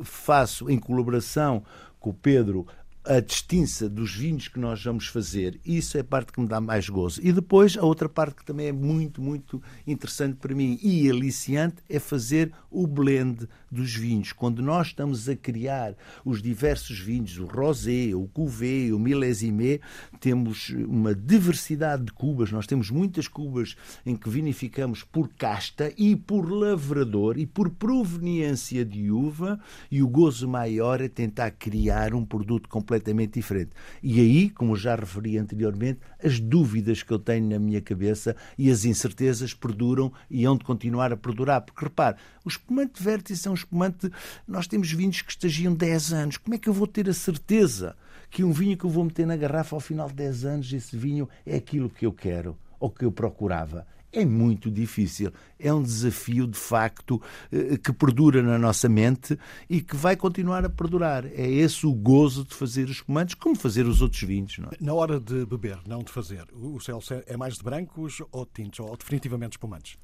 faço 0.04 0.70
em 0.70 0.78
colaboração 0.78 1.64
com 2.00 2.10
o 2.10 2.14
Pedro 2.14 2.68
a 3.08 3.20
distinça 3.20 3.88
dos 3.88 4.16
vinhos 4.16 4.48
que 4.48 4.60
nós 4.60 4.84
vamos 4.84 5.08
fazer. 5.08 5.60
Isso 5.64 5.98
é 5.98 6.02
a 6.02 6.04
parte 6.04 6.32
que 6.32 6.42
me 6.42 6.48
dá 6.48 6.60
mais 6.60 6.90
gozo. 6.90 7.22
E 7.24 7.32
depois, 7.32 7.78
a 7.78 7.84
outra 7.84 8.10
parte 8.10 8.38
que 8.38 8.46
também 8.46 8.68
é 8.68 8.72
muito, 8.72 9.22
muito 9.22 9.62
interessante 9.86 10.38
para 10.38 10.56
mim 10.56 10.80
e 10.82 11.10
aliciante 11.10 11.78
é 11.88 12.00
fazer 12.00 12.52
o 12.72 12.88
blend 12.88 13.48
dos 13.72 13.94
vinhos. 13.94 14.34
Quando 14.34 14.62
nós 14.62 14.88
estamos 14.88 15.30
a 15.30 15.36
criar 15.36 15.96
os 16.24 16.42
diversos 16.42 17.00
vinhos, 17.00 17.38
o 17.38 17.46
rosé, 17.46 18.16
o 18.16 18.28
cuvée, 18.28 18.92
o 18.92 19.00
milésime, 19.00 19.80
temos 20.20 20.70
uma 20.70 21.14
diversidade 21.14 22.06
de 22.06 22.12
cubas. 22.12 22.52
Nós 22.52 22.66
temos 22.66 22.90
muitas 22.90 23.28
cubas 23.28 23.76
em 24.06 24.16
que 24.16 24.30
vinificamos 24.30 25.04
por 25.04 25.30
casta 25.30 25.94
e 25.98 26.16
por 26.16 26.50
lavrador 26.52 27.38
e 27.38 27.46
por 27.46 27.70
proveniência 27.70 28.84
de 28.84 29.12
uva 29.12 29.60
e 29.92 30.02
o 30.02 30.08
gozo 30.08 30.48
maior 30.48 31.02
é 31.02 31.08
tentar 31.08 31.52
criar 31.52 32.14
um 32.14 32.26
produto 32.26 32.68
completamente 32.68 32.95
diferente. 33.00 33.72
E 34.02 34.20
aí, 34.20 34.50
como 34.50 34.76
já 34.76 34.96
referi 34.96 35.38
anteriormente, 35.38 36.00
as 36.24 36.40
dúvidas 36.40 37.04
que 37.04 37.12
eu 37.12 37.20
tenho 37.20 37.50
na 37.50 37.60
minha 37.60 37.82
cabeça 37.82 38.36
e 38.58 38.70
as 38.70 38.86
incertezas 38.86 39.54
perduram 39.54 40.12
e 40.30 40.46
hão 40.46 40.58
de 40.58 40.64
continuar 40.64 41.12
a 41.12 41.18
perdurar. 41.18 41.62
Porque 41.62 41.86
repare, 41.86 42.18
o 42.44 42.50
espumante 42.50 43.02
vértice 43.02 43.48
é 43.48 43.52
um 43.52 43.56
espumante. 43.56 44.12
Nós 44.48 44.68
temos 44.68 44.92
vinhos 44.92 45.22
que 45.22 45.32
estagiam 45.32 45.74
10 45.74 46.14
anos. 46.14 46.38
Como 46.38 46.56
é 46.56 46.58
que 46.58 46.70
eu 46.70 46.74
vou 46.74 46.88
ter 46.88 47.10
a 47.10 47.14
certeza 47.14 47.96
que 48.30 48.44
um 48.44 48.52
vinho 48.52 48.78
que 48.78 48.86
eu 48.86 48.90
vou 48.90 49.04
meter 49.04 49.26
na 49.26 49.38
garrafa 49.38 49.76
ao 49.76 49.80
final 49.80 50.08
de 50.08 50.16
10 50.16 50.46
anos, 50.46 50.74
esse 50.74 50.96
vinho 50.96 51.30
é 51.46 51.56
aquilo 51.56 51.90
que 51.90 52.06
eu 52.06 52.12
quero 52.12 52.58
ou 52.80 52.90
que 52.90 53.06
eu 53.06 53.12
procurava? 53.12 53.86
É 54.16 54.26
muito 54.26 54.72
difícil. 54.72 55.32
É 55.60 55.74
um 55.74 55.84
desafio, 55.84 56.48
de 56.48 56.58
facto, 56.58 57.22
eh, 57.52 57.78
que 57.78 57.92
perdura 57.92 58.42
na 58.42 58.58
nossa 58.58 58.88
mente 58.88 59.38
e 59.70 59.82
que 59.82 59.96
vai 59.96 60.16
continuar 60.16 60.66
a 60.66 60.70
perdurar. 60.70 61.26
É 61.26 61.50
esse 61.50 61.86
o 61.86 61.94
gozo 61.94 62.46
de 62.46 62.56
fazer 62.56 62.86
os 62.86 62.92
espumantes, 62.92 63.36
como 63.36 63.56
fazer 63.56 63.86
os 63.86 64.02
outros 64.02 64.22
vinhos. 64.24 64.58
Não 64.58 64.70
é? 64.70 64.78
Na 64.80 64.94
hora 64.94 65.20
de 65.20 65.46
beber, 65.46 65.80
não 65.86 66.00
de 66.00 66.12
fazer, 66.12 66.46
o 66.54 66.80
Celso 66.80 67.14
é 67.26 67.36
mais 67.36 67.56
de 67.56 67.64
brancos 67.64 68.22
ou 68.32 68.46
de 68.46 68.52
tintos, 68.64 68.80
ou 68.80 68.96
definitivamente 68.96 69.54
espumantes? 69.54 69.98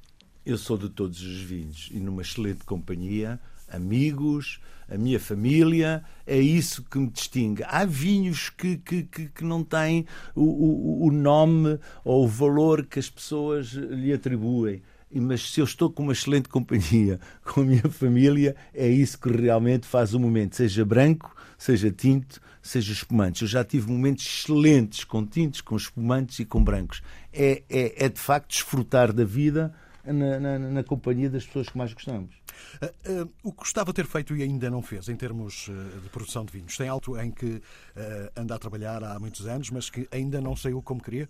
Eu 0.44 0.58
sou 0.58 0.76
de 0.76 0.88
todos 0.88 1.20
os 1.22 1.40
vinhos 1.40 1.88
e 1.92 2.00
numa 2.00 2.20
excelente 2.20 2.64
companhia, 2.64 3.40
amigos, 3.72 4.60
a 4.88 4.96
minha 4.98 5.18
família, 5.18 6.04
é 6.26 6.38
isso 6.38 6.84
que 6.84 6.98
me 6.98 7.08
distingue. 7.08 7.62
Há 7.66 7.84
vinhos 7.84 8.50
que, 8.50 8.76
que, 8.76 9.04
que, 9.04 9.44
não 9.44 9.64
têm 9.64 10.06
o, 10.34 10.42
o, 10.42 11.06
o 11.06 11.10
nome 11.10 11.78
ou 12.04 12.24
o 12.24 12.28
valor 12.28 12.84
que 12.84 12.98
as 12.98 13.08
pessoas 13.08 13.68
lhe 13.68 14.12
atribuem 14.12 14.82
mas 15.20 15.50
se 15.50 15.60
eu 15.60 15.64
estou 15.64 15.90
com 15.90 16.04
uma 16.04 16.12
excelente 16.12 16.48
companhia, 16.48 17.20
com 17.44 17.60
a 17.60 17.64
minha 17.64 17.88
família, 17.90 18.56
é 18.72 18.88
isso 18.88 19.18
que 19.18 19.30
realmente 19.30 19.86
faz 19.86 20.14
o 20.14 20.20
momento, 20.20 20.56
seja 20.56 20.84
branco, 20.84 21.34
seja 21.58 21.90
tinto, 21.90 22.40
seja 22.62 22.92
espumantes. 22.92 23.42
Eu 23.42 23.48
já 23.48 23.64
tive 23.64 23.90
momentos 23.90 24.24
excelentes 24.24 25.04
com 25.04 25.26
tintos, 25.26 25.60
com 25.60 25.76
espumantes 25.76 26.38
e 26.38 26.44
com 26.44 26.62
brancos. 26.62 27.02
É, 27.32 27.62
é, 27.68 28.06
é 28.06 28.08
de 28.08 28.20
facto 28.20 28.50
desfrutar 28.50 29.12
da 29.12 29.24
vida 29.24 29.74
na, 30.04 30.40
na, 30.40 30.58
na 30.58 30.84
companhia 30.84 31.30
das 31.30 31.46
pessoas 31.46 31.68
que 31.68 31.78
mais 31.78 31.92
gostamos. 31.92 32.34
Uh, 32.80 33.22
uh, 33.22 33.30
o 33.42 33.52
que 33.52 33.58
gostava 33.58 33.92
de 33.92 33.96
ter 33.96 34.06
feito 34.06 34.36
e 34.36 34.42
ainda 34.42 34.70
não 34.70 34.82
fez 34.82 35.08
em 35.08 35.16
termos 35.16 35.68
uh, 35.68 36.00
de 36.00 36.08
produção 36.08 36.44
de 36.44 36.52
vinhos? 36.52 36.76
Tem 36.76 36.88
algo 36.88 37.18
em 37.18 37.30
que 37.30 37.60
anda 38.36 38.54
a 38.54 38.58
trabalhar 38.58 39.02
há 39.04 39.18
muitos 39.18 39.46
anos, 39.46 39.70
mas 39.70 39.90
que 39.90 40.08
ainda 40.10 40.40
não 40.40 40.56
saiu 40.56 40.82
como 40.82 41.02
queria? 41.02 41.28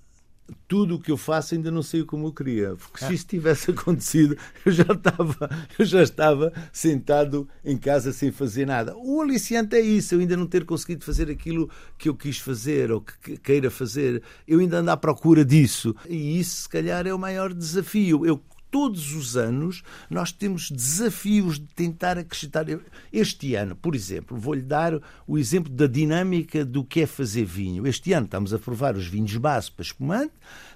tudo 0.67 0.97
o 0.97 1.01
que 1.01 1.11
eu 1.11 1.17
faço 1.17 1.55
ainda 1.55 1.71
não 1.71 1.83
sei 1.83 2.05
como 2.05 2.27
eu 2.27 2.33
queria. 2.33 2.75
Porque 2.77 3.05
se 3.05 3.15
isso 3.15 3.27
tivesse 3.27 3.71
acontecido, 3.71 4.37
eu 4.65 4.73
já 4.73 4.85
estava, 4.93 5.51
eu 5.79 5.85
já 5.85 6.03
estava 6.03 6.53
sentado 6.73 7.49
em 7.65 7.77
casa 7.77 8.13
sem 8.13 8.31
fazer 8.31 8.67
nada. 8.67 8.95
O 8.97 9.21
aliciante 9.21 9.77
é 9.77 9.81
isso, 9.81 10.15
eu 10.15 10.21
ainda 10.21 10.37
não 10.37 10.47
ter 10.47 10.65
conseguido 10.65 11.05
fazer 11.05 11.31
aquilo 11.31 11.71
que 11.99 12.09
eu 12.09 12.15
quis 12.15 12.39
fazer 12.39 12.91
ou 12.91 13.01
que 13.01 13.37
queira 13.39 13.71
fazer. 13.71 14.23
Eu 14.47 14.61
ainda 14.61 14.79
ando 14.79 14.91
à 14.91 14.97
procura 14.97 15.45
disso. 15.45 15.95
E 16.09 16.39
isso, 16.39 16.63
se 16.63 16.69
calhar, 16.69 17.07
é 17.07 17.15
o 17.15 17.19
maior 17.19 17.53
desafio. 17.53 18.27
Eu 18.27 18.41
todos 18.73 19.15
os 19.15 19.37
anos 19.37 19.85
nós 20.09 20.33
temos 20.33 20.71
desafios 20.71 21.59
de 21.59 21.67
tentar 21.67 22.17
acrescentar. 22.17 22.65
Este 23.13 23.55
ano, 23.55 23.77
por 23.77 23.95
exemplo, 23.95 24.37
vou-lhe 24.37 24.63
dar 24.63 24.99
o 25.27 25.39
exemplo 25.39 25.71
da 25.71 25.87
dinâmica 25.87 26.65
do 26.65 26.83
que 26.83 27.03
é 27.03 27.07
fazer 27.07 27.45
vinho. 27.45 27.87
Este 27.87 28.15
ano 28.15 28.25
estamos 28.25 28.55
a 28.55 28.59
provar 28.59 28.97
os 28.97 29.07
vinhos 29.07 29.37
base 29.37 29.71
para 29.71 29.83
espumante, 29.83 30.33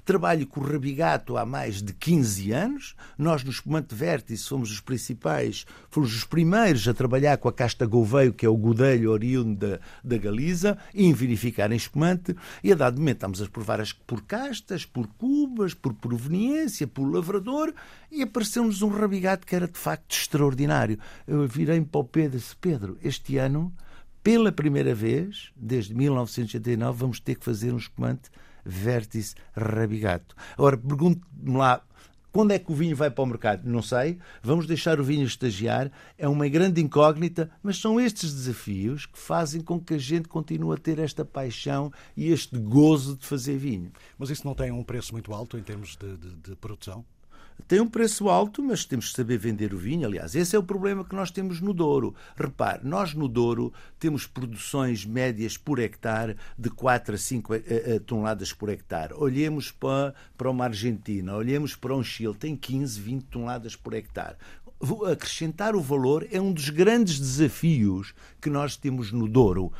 Trabalho 0.06 0.46
com 0.46 0.60
o 0.60 0.62
Rabigato 0.62 1.36
há 1.36 1.44
mais 1.44 1.82
de 1.82 1.92
15 1.92 2.52
anos. 2.52 2.94
Nós, 3.18 3.42
no 3.42 3.50
Espumante 3.50 3.92
Vértice, 3.92 4.40
somos 4.40 4.70
os 4.70 4.78
principais, 4.78 5.66
fomos 5.90 6.14
os 6.14 6.22
primeiros 6.22 6.86
a 6.86 6.94
trabalhar 6.94 7.36
com 7.38 7.48
a 7.48 7.52
casta 7.52 7.84
Gouveio, 7.84 8.32
que 8.32 8.46
é 8.46 8.48
o 8.48 8.56
godelho 8.56 9.10
oriundo 9.10 9.66
da, 9.66 9.80
da 10.04 10.16
Galiza, 10.16 10.78
e 10.94 11.06
em 11.06 11.12
vinificar 11.12 11.72
em 11.72 11.76
espumante. 11.76 12.36
E 12.62 12.70
a 12.70 12.76
dado 12.76 13.00
momento 13.00 13.16
estamos 13.16 13.42
a 13.42 13.48
provar 13.48 13.80
as, 13.80 13.92
por 13.92 14.22
castas, 14.22 14.84
por 14.84 15.08
cubas, 15.08 15.74
por 15.74 15.92
proveniência, 15.92 16.86
por 16.86 17.12
lavrador, 17.12 17.74
e 18.08 18.22
apareceu-nos 18.22 18.82
um 18.82 18.88
Rabigato 18.88 19.44
que 19.44 19.56
era 19.56 19.66
de 19.66 19.76
facto 19.76 20.14
extraordinário. 20.14 21.00
Eu 21.26 21.48
virei-me 21.48 21.84
para 21.84 22.02
o 22.02 22.04
Pedro 22.04 22.36
e 22.36 22.40
disse: 22.40 22.54
Pedro, 22.54 22.96
este 23.02 23.38
ano 23.38 23.74
pela 24.22 24.52
primeira 24.52 24.94
vez, 24.94 25.50
desde 25.56 25.94
1989, 25.94 26.96
vamos 26.96 27.18
ter 27.18 27.34
que 27.34 27.44
fazer 27.44 27.72
um 27.72 27.76
espumante 27.76 28.30
Vértice 28.66 29.34
Rabigato. 29.54 30.34
Agora, 30.56 30.76
pergunto-me 30.76 31.56
lá, 31.56 31.82
quando 32.36 32.50
é 32.50 32.58
que 32.58 32.70
o 32.70 32.74
vinho 32.74 32.94
vai 32.94 33.10
para 33.10 33.24
o 33.24 33.26
mercado? 33.26 33.62
Não 33.64 33.80
sei. 33.80 34.18
Vamos 34.42 34.66
deixar 34.66 35.00
o 35.00 35.04
vinho 35.04 35.24
estagiar. 35.24 35.90
É 36.18 36.28
uma 36.28 36.46
grande 36.48 36.82
incógnita, 36.82 37.50
mas 37.62 37.78
são 37.78 37.98
estes 37.98 38.30
desafios 38.34 39.06
que 39.06 39.18
fazem 39.18 39.62
com 39.62 39.80
que 39.80 39.94
a 39.94 39.98
gente 39.98 40.28
continue 40.28 40.74
a 40.74 40.78
ter 40.78 40.98
esta 40.98 41.24
paixão 41.24 41.90
e 42.14 42.30
este 42.30 42.58
gozo 42.58 43.16
de 43.16 43.24
fazer 43.24 43.56
vinho. 43.56 43.90
Mas 44.18 44.28
isso 44.28 44.46
não 44.46 44.54
tem 44.54 44.70
um 44.70 44.84
preço 44.84 45.14
muito 45.14 45.32
alto 45.32 45.56
em 45.56 45.62
termos 45.62 45.96
de, 45.96 46.16
de, 46.18 46.34
de 46.34 46.56
produção? 46.56 47.06
Tem 47.66 47.80
um 47.80 47.88
preço 47.88 48.28
alto, 48.28 48.62
mas 48.62 48.84
temos 48.84 49.10
que 49.10 49.16
saber 49.16 49.38
vender 49.38 49.74
o 49.74 49.78
vinho. 49.78 50.06
Aliás, 50.06 50.34
esse 50.34 50.54
é 50.54 50.58
o 50.58 50.62
problema 50.62 51.04
que 51.04 51.14
nós 51.14 51.30
temos 51.30 51.60
no 51.60 51.72
Douro. 51.72 52.14
Repare, 52.36 52.80
nós 52.84 53.14
no 53.14 53.28
Douro 53.28 53.72
temos 53.98 54.26
produções 54.26 55.04
médias 55.04 55.56
por 55.56 55.78
hectare 55.78 56.36
de 56.56 56.70
4 56.70 57.14
a 57.14 57.18
5 57.18 57.54
eh, 57.54 57.62
eh, 57.66 57.98
toneladas 57.98 58.52
por 58.52 58.68
hectare. 58.68 59.14
Olhemos 59.14 59.70
para, 59.70 60.14
para 60.36 60.50
uma 60.50 60.64
Argentina, 60.64 61.34
olhemos 61.34 61.74
para 61.74 61.94
um 61.94 62.04
Chile, 62.04 62.34
tem 62.34 62.56
15, 62.56 63.00
20 63.00 63.24
toneladas 63.24 63.74
por 63.74 63.94
hectare 63.94 64.36
acrescentar 65.10 65.74
o 65.74 65.80
valor 65.80 66.26
é 66.30 66.40
um 66.40 66.52
dos 66.52 66.68
grandes 66.68 67.18
desafios 67.18 68.14
que 68.40 68.50
nós 68.50 68.76
temos 68.76 69.10
no 69.10 69.26
Douro 69.26 69.72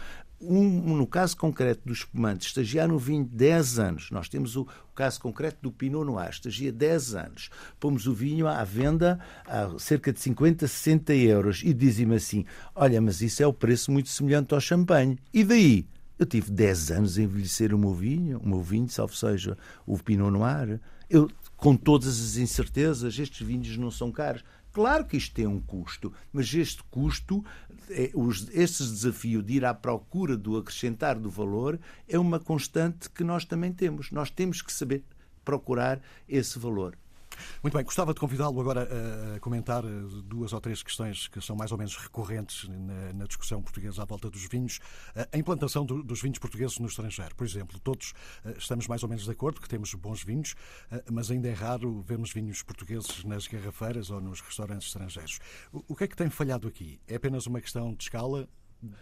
um, 0.49 0.97
no 0.97 1.07
caso 1.07 1.37
concreto 1.37 1.83
dos 1.85 1.99
espumantes, 1.99 2.49
estagiar 2.49 2.89
no 2.89 2.99
vinho 2.99 3.25
10 3.25 3.79
anos. 3.79 4.11
Nós 4.11 4.29
temos 4.29 4.57
o, 4.57 4.63
o, 4.63 4.95
caso 4.95 5.21
concreto 5.21 5.59
do 5.63 5.71
Pinot 5.71 6.05
Noir, 6.05 6.31
estagia 6.31 6.73
10 6.73 7.15
anos. 7.15 7.51
Pomos 7.79 8.07
o 8.07 8.15
vinho 8.15 8.47
à 8.47 8.63
venda 8.65 9.19
a 9.47 9.79
cerca 9.79 10.13
de 10.13 10.21
50, 10.21 10.67
60 10.67 11.15
euros 11.15 11.63
e 11.65 11.73
dizem-me 11.73 12.17
assim: 12.17 12.45
Olha, 12.75 13.01
mas 13.01 13.21
isso 13.21 13.43
é 13.43 13.47
o 13.47 13.53
preço 13.53 13.91
muito 13.91 14.09
semelhante 14.09 14.55
ao 14.55 14.61
champanhe. 14.61 15.19
E 15.33 15.45
daí? 15.45 15.87
Eu 16.19 16.25
tive 16.25 16.51
10 16.51 16.91
anos 16.93 17.19
a 17.19 17.23
envelhecer 17.23 17.75
o 17.75 17.79
meu 17.79 17.93
vinho, 17.93 18.39
o 18.39 18.49
meu 18.49 18.63
vinho, 18.63 18.89
salvo 18.89 19.15
seja 19.15 19.57
o 19.87 19.99
Pinot 19.99 20.31
Noir. 20.31 20.81
Eu, 21.11 21.31
com 21.57 21.77
todas 21.77 22.21
as 22.21 22.37
incertezas, 22.37 23.19
estes 23.19 23.47
vinhos 23.47 23.77
não 23.77 23.91
são 23.91 24.11
caros. 24.11 24.43
Claro 24.77 25.07
que 25.07 25.17
isto 25.17 25.35
tem 25.35 25.47
um 25.47 25.59
custo, 25.59 26.13
mas 26.31 26.53
este 26.53 26.83
custo, 26.91 27.43
é, 27.89 28.11
os, 28.15 28.47
este 28.51 28.83
desafio 28.83 29.43
de 29.43 29.55
ir 29.55 29.65
à 29.65 29.73
procura 29.73 30.37
do 30.37 30.55
acrescentar 30.59 31.19
do 31.19 31.31
valor, 31.31 31.81
é 32.07 32.19
uma 32.19 32.39
constante 32.39 33.09
que 33.09 33.25
nós 33.25 33.47
também 33.47 33.73
temos. 33.73 34.11
Nós 34.11 34.29
temos 34.31 34.61
que 34.61 34.71
saber 34.71 35.03
procurar 35.43 36.03
esse 36.29 36.59
valor. 36.59 36.95
Muito 37.63 37.75
bem, 37.75 37.85
gostava 37.85 38.13
de 38.13 38.21
convidá-lo 38.21 38.61
agora 38.61 38.89
a 39.35 39.41
comentar 39.41 39.85
eh, 39.85 39.89
duas 40.25 40.53
ou 40.53 40.61
três 40.61 40.83
questões 40.83 41.29
que 41.29 41.41
são 41.41 41.57
mais 41.57 41.73
ou 41.73 41.79
menos 41.79 41.97
recorrentes 41.97 42.69
na, 43.15 43.27
discussão 43.27 43.63
portuguesa 43.63 44.03
à 44.03 44.05
volta 44.05 44.31
dos 44.31 44.47
vinhos. 44.47 44.79
Eh, 45.15 45.29
a 45.33 45.39
implantação 45.39 45.85
dos 45.85 46.23
vinhos 46.23 46.39
portugueses 46.39 46.79
no 46.79 46.87
estrangeiro, 46.87 47.35
por 47.35 47.47
exemplo. 47.47 47.79
Todos 47.81 48.13
eh, 48.45 48.55
estamos 48.59 48.87
mais 48.87 49.03
ou 49.03 49.09
menos 49.09 49.25
de 49.25 49.31
acordo 49.31 49.61
que 49.61 49.69
temos 49.69 49.95
bons 49.95 50.23
vinhos, 50.23 50.55
mas 51.11 51.31
ainda 51.31 51.49
é 51.49 51.53
raro 51.53 52.01
vermos 52.03 52.33
vinhos 52.33 52.63
portugueses 52.63 53.25
nas 53.25 53.47
garrafeiras 53.47 54.11
ou 54.11 54.21
nos 54.21 54.41
restaurantes 54.41 54.89
estrangeiros. 54.89 55.39
O 55.73 55.95
que 55.95 56.05
é 56.05 56.09
que 56.09 56.17
tem 56.17 56.31
falhado 56.31 56.69
aqui? 56.69 57.01
É 57.07 57.17
apenas 57.17 57.47
uma 57.47 57.61
questão 57.61 57.95
de 57.95 58.05
escala? 58.05 58.49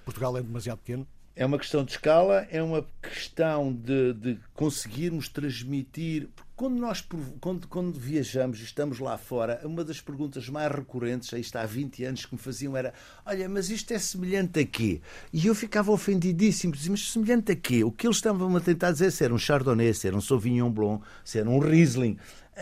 Portugal 0.04 0.36
é 0.36 0.42
demasiado 0.42 0.78
pequeno? 0.78 1.06
É 1.36 1.44
uma 1.44 1.58
questão 1.58 1.84
de 1.84 1.90
escala, 1.90 2.46
é 2.48 2.62
uma 2.62 2.86
questão 3.02 3.72
de, 3.74 4.14
de 4.14 4.38
conseguirmos 4.54 5.28
transmitir. 5.28 6.28
Quando 6.56 6.78
nós 6.78 7.04
quando, 7.40 7.66
quando 7.66 7.98
viajamos 7.98 8.60
e 8.60 8.62
estamos 8.62 9.00
lá 9.00 9.18
fora, 9.18 9.60
uma 9.64 9.82
das 9.82 10.00
perguntas 10.00 10.48
mais 10.48 10.70
recorrentes, 10.70 11.34
aí 11.34 11.40
está 11.40 11.62
há 11.62 11.66
20 11.66 12.04
anos, 12.04 12.26
que 12.26 12.32
me 12.32 12.40
faziam 12.40 12.76
era: 12.76 12.94
Olha, 13.26 13.48
mas 13.48 13.70
isto 13.70 13.92
é 13.92 13.98
semelhante 13.98 14.60
a 14.60 14.64
quê? 14.64 15.00
E 15.32 15.48
eu 15.48 15.54
ficava 15.54 15.90
ofendidíssimo, 15.90 16.72
dizia, 16.72 16.92
mas 16.92 17.10
semelhante 17.10 17.50
a 17.50 17.56
quê? 17.56 17.82
O 17.82 17.90
que 17.90 18.06
eles 18.06 18.18
estavam 18.18 18.56
a 18.56 18.60
tentar 18.60 18.92
dizer 18.92 19.10
se 19.10 19.24
era 19.24 19.34
um 19.34 19.38
Chardonnay, 19.38 19.92
se 19.94 20.06
era 20.06 20.16
um 20.16 20.20
Sauvignon 20.20 20.70
Blanc, 20.70 21.04
se 21.24 21.40
era 21.40 21.50
um 21.50 21.58
Riesling. 21.58 22.18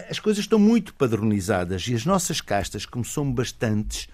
As 0.09 0.19
coisas 0.19 0.45
estão 0.45 0.59
muito 0.59 0.95
padronizadas 0.95 1.87
e 1.87 1.95
as 1.95 2.07
nossas 2.07 2.41
castas, 2.41 2.87
como 2.87 3.05
são 3.05 3.31
bastantes, 3.31 4.09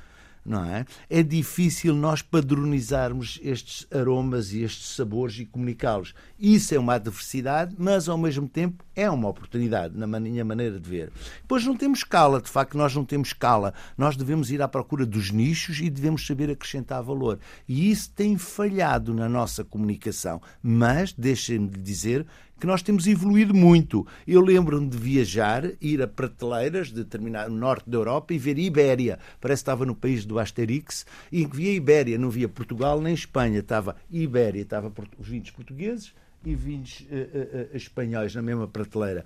não 0.48 0.64
é? 0.64 0.84
É 1.08 1.22
difícil 1.22 1.94
nós 1.94 2.22
padronizarmos 2.22 3.38
estes 3.42 3.86
aromas 3.92 4.52
e 4.52 4.62
estes 4.62 4.96
sabores 4.96 5.38
e 5.38 5.44
comunicá-los. 5.44 6.14
Isso 6.38 6.74
é 6.74 6.78
uma 6.78 6.94
adversidade, 6.94 7.74
mas 7.78 8.08
ao 8.08 8.16
mesmo 8.16 8.48
tempo 8.48 8.84
é 8.96 9.08
uma 9.10 9.28
oportunidade, 9.28 9.96
na 9.96 10.06
minha 10.06 10.44
maneira 10.44 10.80
de 10.80 10.88
ver. 10.88 11.12
Pois 11.46 11.64
não 11.64 11.76
temos 11.76 12.00
escala, 12.00 12.40
de 12.40 12.48
facto, 12.48 12.76
nós 12.76 12.94
não 12.94 13.04
temos 13.04 13.28
escala. 13.28 13.74
Nós 13.96 14.16
devemos 14.16 14.50
ir 14.50 14.62
à 14.62 14.66
procura 14.66 15.04
dos 15.04 15.30
nichos 15.30 15.80
e 15.80 15.90
devemos 15.90 16.26
saber 16.26 16.50
acrescentar 16.50 17.02
valor. 17.02 17.38
E 17.68 17.90
isso 17.90 18.10
tem 18.14 18.36
falhado 18.38 19.12
na 19.12 19.28
nossa 19.28 19.62
comunicação. 19.64 20.40
Mas, 20.62 21.12
deixem-me 21.12 21.68
dizer 21.68 22.26
que 22.58 22.66
nós 22.66 22.82
temos 22.82 23.06
evoluído 23.06 23.54
muito. 23.54 24.06
Eu 24.26 24.40
lembro-me 24.40 24.88
de 24.88 24.96
viajar, 24.96 25.64
ir 25.80 26.02
a 26.02 26.08
prateleiras 26.08 26.88
de 26.88 26.96
determinado 26.96 27.54
norte 27.54 27.88
da 27.88 27.96
Europa 27.96 28.34
e 28.34 28.38
ver 28.38 28.58
Ibéria. 28.58 29.18
Parece 29.40 29.60
que 29.60 29.62
estava 29.62 29.86
no 29.86 29.94
país 29.94 30.24
do 30.24 30.37
Asterix 30.42 31.06
e 31.30 31.46
via 31.46 31.72
Ibéria, 31.72 32.18
não 32.18 32.30
via 32.30 32.48
Portugal 32.48 33.00
nem 33.00 33.14
Espanha. 33.14 33.60
Estava 33.60 33.96
Ibéria, 34.10 34.62
estava 34.62 34.92
os 35.18 35.28
vinhos 35.28 35.50
portugueses 35.50 36.14
e 36.44 36.54
vinhos 36.54 37.06
uh, 37.10 37.74
uh, 37.74 37.76
espanhóis 37.76 38.34
na 38.34 38.42
mesma 38.42 38.66
prateleira. 38.66 39.24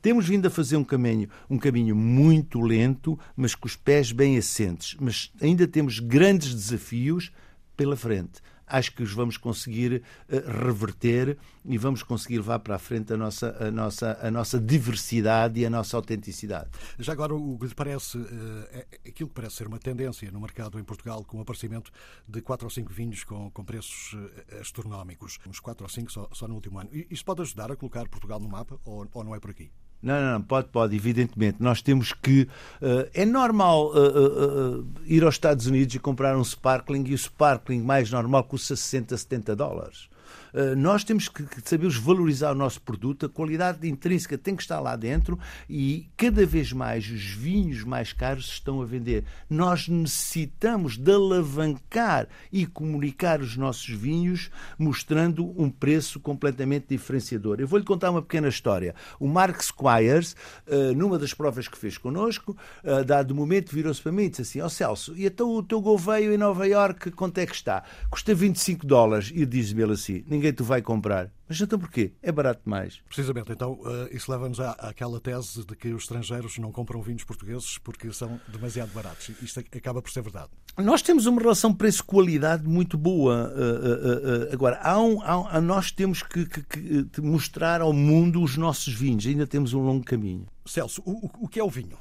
Temos 0.00 0.28
vindo 0.28 0.46
a 0.46 0.50
fazer 0.50 0.76
um 0.76 0.84
caminho, 0.84 1.28
um 1.50 1.58
caminho 1.58 1.96
muito 1.96 2.60
lento, 2.60 3.18
mas 3.36 3.54
com 3.54 3.66
os 3.66 3.74
pés 3.74 4.12
bem 4.12 4.38
assentes. 4.38 4.96
Mas 5.00 5.32
ainda 5.40 5.66
temos 5.66 5.98
grandes 5.98 6.54
desafios 6.54 7.32
pela 7.76 7.96
frente 7.96 8.40
acho 8.66 8.92
que 8.92 9.02
os 9.02 9.12
vamos 9.12 9.36
conseguir 9.36 10.02
uh, 10.28 10.64
reverter 10.66 11.38
e 11.64 11.78
vamos 11.78 12.02
conseguir 12.02 12.38
levar 12.38 12.58
para 12.58 12.76
a 12.76 12.78
frente 12.78 13.12
a 13.12 13.16
nossa, 13.16 13.56
a 13.60 13.70
nossa, 13.70 14.18
a 14.20 14.30
nossa 14.30 14.58
diversidade 14.60 15.60
e 15.60 15.66
a 15.66 15.70
nossa 15.70 15.96
autenticidade. 15.96 16.70
Já 16.98 17.12
agora, 17.12 17.34
o 17.34 17.58
que 17.58 17.74
parece, 17.74 18.18
uh, 18.18 18.68
é 18.70 18.86
aquilo 19.08 19.28
que 19.28 19.34
parece 19.34 19.56
ser 19.56 19.66
uma 19.66 19.78
tendência 19.78 20.30
no 20.30 20.40
mercado 20.40 20.78
em 20.78 20.84
Portugal, 20.84 21.24
com 21.24 21.38
o 21.38 21.40
aparecimento 21.40 21.90
de 22.28 22.40
quatro 22.40 22.66
ou 22.66 22.70
cinco 22.70 22.92
vinhos 22.92 23.24
com, 23.24 23.50
com 23.50 23.64
preços 23.64 24.14
uh, 24.14 24.60
astronómicos, 24.60 25.38
uns 25.46 25.60
quatro 25.60 25.84
ou 25.84 25.90
cinco 25.90 26.10
só, 26.10 26.28
só 26.32 26.48
no 26.48 26.54
último 26.54 26.78
ano. 26.78 26.90
Isto 26.92 27.24
pode 27.24 27.42
ajudar 27.42 27.70
a 27.70 27.76
colocar 27.76 28.08
Portugal 28.08 28.40
no 28.40 28.48
mapa 28.48 28.78
ou, 28.84 29.06
ou 29.12 29.24
não 29.24 29.34
é 29.34 29.40
por 29.40 29.50
aqui? 29.50 29.70
Não, 30.06 30.20
não, 30.20 30.32
não, 30.34 30.42
pode, 30.42 30.68
pode, 30.68 30.94
evidentemente. 30.94 31.56
Nós 31.58 31.82
temos 31.82 32.12
que. 32.12 32.42
Uh, 32.80 33.10
é 33.12 33.24
normal 33.24 33.88
uh, 33.88 34.78
uh, 34.78 34.86
ir 35.04 35.24
aos 35.24 35.34
Estados 35.34 35.66
Unidos 35.66 35.96
e 35.96 35.98
comprar 35.98 36.36
um 36.36 36.44
sparkling 36.44 37.04
e 37.08 37.12
o 37.12 37.18
sparkling 37.18 37.82
mais 37.82 38.12
normal 38.12 38.44
custa 38.44 38.76
60, 38.76 39.16
70 39.16 39.56
dólares. 39.56 40.08
Eh, 40.52 40.74
nós 40.74 41.04
temos 41.04 41.28
que 41.28 41.44
saber 41.64 41.90
valorizar 41.90 42.52
o 42.52 42.54
nosso 42.54 42.80
produto, 42.80 43.26
a 43.26 43.28
qualidade 43.28 43.88
intrínseca 43.88 44.38
tem 44.38 44.56
que 44.56 44.62
estar 44.62 44.80
lá 44.80 44.96
dentro 44.96 45.38
e 45.68 46.08
cada 46.16 46.44
vez 46.46 46.72
mais 46.72 47.08
os 47.10 47.24
vinhos 47.24 47.84
mais 47.84 48.12
caros 48.12 48.46
estão 48.46 48.80
a 48.80 48.84
vender. 48.84 49.24
Nós 49.48 49.88
necessitamos 49.88 50.96
de 50.96 51.12
alavancar 51.12 52.28
e 52.52 52.66
comunicar 52.66 53.40
os 53.40 53.56
nossos 53.56 53.88
vinhos 53.88 54.50
mostrando 54.78 55.54
um 55.60 55.70
preço 55.70 56.18
completamente 56.20 56.86
diferenciador. 56.88 57.60
Eu 57.60 57.68
vou-lhe 57.68 57.84
contar 57.84 58.10
uma 58.10 58.22
pequena 58.22 58.48
história. 58.48 58.94
O 59.20 59.26
Mark 59.26 59.60
Squires, 59.62 60.34
eh, 60.66 60.92
numa 60.94 61.18
das 61.18 61.34
provas 61.34 61.68
que 61.68 61.78
fez 61.78 61.98
connosco, 61.98 62.56
eh, 62.82 63.04
dado 63.04 63.34
momento, 63.34 63.74
virou-se 63.74 64.00
para 64.02 64.12
mim 64.12 64.24
e 64.24 64.28
disse 64.30 64.42
assim: 64.42 64.60
Ó 64.60 64.66
oh 64.66 64.70
Celso, 64.70 65.14
e 65.16 65.26
então 65.26 65.50
o 65.50 65.62
teu 65.62 65.80
Gouveio 65.80 66.32
em 66.32 66.38
Nova 66.38 66.66
York, 66.66 67.10
quanto 67.12 67.38
é 67.38 67.46
que 67.46 67.54
está? 67.54 67.82
Custa 68.10 68.34
25 68.34 68.86
dólares. 68.86 69.30
E 69.34 69.44
diz-me 69.44 69.82
ele 69.82 69.92
assim: 69.92 70.15
ninguém 70.26 70.46
ninguém 70.46 70.52
tu 70.52 70.64
vai 70.64 70.82
comprar. 70.82 71.30
Mas 71.48 71.60
então 71.60 71.78
porquê? 71.78 72.12
É 72.22 72.32
barato 72.32 72.62
demais. 72.64 73.00
Precisamente. 73.06 73.52
Então, 73.52 73.78
eh, 73.84 74.16
isso 74.16 74.30
leva-nos 74.30 74.60
à, 74.60 74.72
àquela 74.72 75.20
tese 75.20 75.64
de 75.64 75.76
que 75.76 75.88
os 75.88 76.02
estrangeiros 76.02 76.58
não 76.58 76.72
compram 76.72 77.00
vinhos 77.02 77.24
portugueses 77.24 77.78
porque 77.78 78.12
são 78.12 78.40
demasiado 78.48 78.92
baratos. 78.92 79.30
Isto 79.42 79.60
acaba 79.60 80.02
por 80.02 80.10
ser 80.10 80.22
verdade. 80.22 80.50
Nós 80.78 81.02
temos 81.02 81.26
uma 81.26 81.40
relação 81.40 81.72
preço-qualidade 81.72 82.66
muito 82.66 82.98
boa. 82.98 83.52
Eh, 83.56 84.50
eh, 84.50 84.54
agora, 84.54 84.78
há 84.82 85.00
um, 85.00 85.20
há, 85.22 85.60
nós 85.60 85.90
temos 85.90 86.22
que, 86.22 86.46
que, 86.46 87.04
que, 87.04 87.20
mostrar 87.20 87.80
ao 87.80 87.92
mundo 87.92 88.42
os 88.42 88.56
nossos 88.56 88.92
vinhos. 88.92 89.26
Ainda 89.26 89.46
temos 89.46 89.72
um 89.72 89.80
longo 89.80 90.04
caminho. 90.04 90.46
Celso, 90.64 91.02
o, 91.04 91.44
o 91.44 91.48
que 91.48 91.60
é 91.60 91.64
o 91.64 91.70
vinho? 91.70 91.96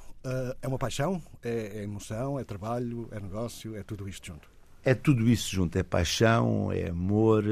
É 0.60 0.68
uma 0.68 0.80
paixão? 0.80 1.22
É, 1.44 1.82
é 1.82 1.84
emoção? 1.84 2.40
É 2.40 2.44
trabalho? 2.44 3.08
É 3.12 3.20
negócio? 3.20 3.76
É 3.76 3.84
tudo 3.84 4.10
isto 4.10 4.26
junto? 4.26 4.55
É 4.86 4.94
tudo 4.94 5.28
isso 5.28 5.54
junto. 5.54 5.78
É 5.78 5.84
paixão, 5.84 6.72
é 6.72 6.90
amor, 6.90 7.44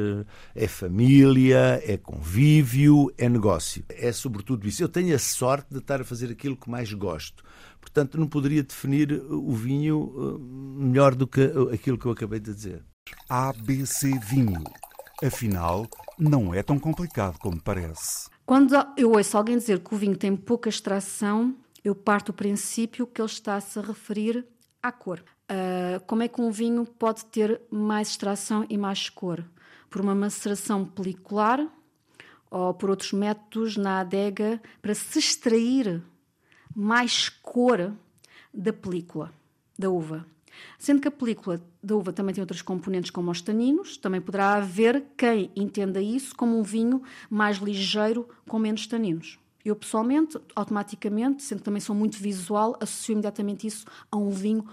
é 0.54 0.68
família, 0.68 1.82
é 1.84 1.98
convívio, 1.98 3.12
é 3.18 3.28
negócio. 3.28 3.84
É 3.90 4.12
sobretudo 4.12 4.68
isso. 4.68 4.84
Eu 4.84 4.88
tenho 4.88 5.16
a 5.16 5.20
sorte 5.20 5.72
de 5.72 5.80
estar 5.80 6.00
a 6.00 6.06
fazer 6.06 6.32
aquilo 6.32 6.56
que 6.56 6.70
mais 6.70 6.94
gosto. 6.94 7.44
Portanto, 7.82 8.20
não 8.20 8.28
poderia 8.28 8.62
definir 8.62 9.12
o 9.30 9.52
vinho 9.52 10.14
eh, 10.16 10.84
melhor 10.86 11.16
do 11.16 11.28
que 11.28 11.42
aquilo 11.74 11.98
que 11.98 12.06
eu 12.06 12.12
acabei 12.12 12.40
de 12.40 12.54
dizer. 12.54 12.84
ABC 13.28 14.18
Vinho. 14.20 14.64
Afinal, 15.22 15.88
não 16.18 16.54
é 16.54 16.62
tão 16.62 16.78
complicado 16.78 17.38
como 17.40 17.62
parece. 17.62 18.30
Quando 18.46 18.76
eu 18.96 19.12
ouço 19.12 19.38
alguém 19.38 19.58
dizer 19.58 19.80
que 19.80 19.94
o 19.94 19.98
vinho 19.98 20.16
tem 20.16 20.36
pouca 20.36 20.70
extração, 20.70 21.56
eu 21.84 21.96
parto 21.96 22.32
do 22.32 22.36
princípio 22.36 23.08
que 23.08 23.22
ele 23.22 23.30
está-se 23.30 23.80
a 23.80 23.82
referir 23.82 24.46
à 24.82 24.92
cor. 24.92 25.24
Uh, 25.54 26.04
como 26.08 26.24
é 26.24 26.28
que 26.28 26.42
um 26.42 26.50
vinho 26.50 26.84
pode 26.84 27.26
ter 27.26 27.62
mais 27.70 28.10
extração 28.10 28.66
e 28.68 28.76
mais 28.76 29.08
cor? 29.08 29.46
Por 29.88 30.02
uma 30.02 30.16
maceração 30.16 30.84
pelicular 30.84 31.68
ou 32.50 32.74
por 32.74 32.90
outros 32.90 33.14
métodos 33.14 33.78
na 33.78 34.00
adega 34.00 34.60
para 34.82 34.96
se 34.96 35.20
extrair 35.20 36.02
mais 36.76 37.30
cor 37.30 37.94
da 38.52 38.74
película 38.74 39.32
da 39.78 39.92
uva. 39.92 40.26
Sendo 40.80 41.02
que 41.02 41.08
a 41.08 41.12
película 41.12 41.62
da 41.82 41.96
uva 41.96 42.12
também 42.12 42.34
tem 42.34 42.42
outros 42.42 42.62
componentes 42.62 43.12
como 43.12 43.30
os 43.30 43.42
taninos, 43.42 43.98
também 43.98 44.22
poderá 44.22 44.56
haver 44.56 45.04
quem 45.16 45.52
entenda 45.56 46.02
isso 46.02 46.36
como 46.36 46.58
um 46.58 46.64
vinho 46.64 47.04
mais 47.30 47.58
ligeiro 47.58 48.28
com 48.48 48.58
menos 48.58 48.88
taninos. 48.88 49.38
Eu, 49.64 49.76
pessoalmente, 49.76 50.38
automaticamente, 50.56 51.42
sendo 51.42 51.60
que 51.60 51.66
também 51.66 51.80
sou 51.80 51.96
muito 51.96 52.18
visual, 52.18 52.76
associo 52.82 53.14
imediatamente 53.14 53.66
isso 53.66 53.86
a 54.12 54.18
um 54.18 54.30
vinho 54.30 54.66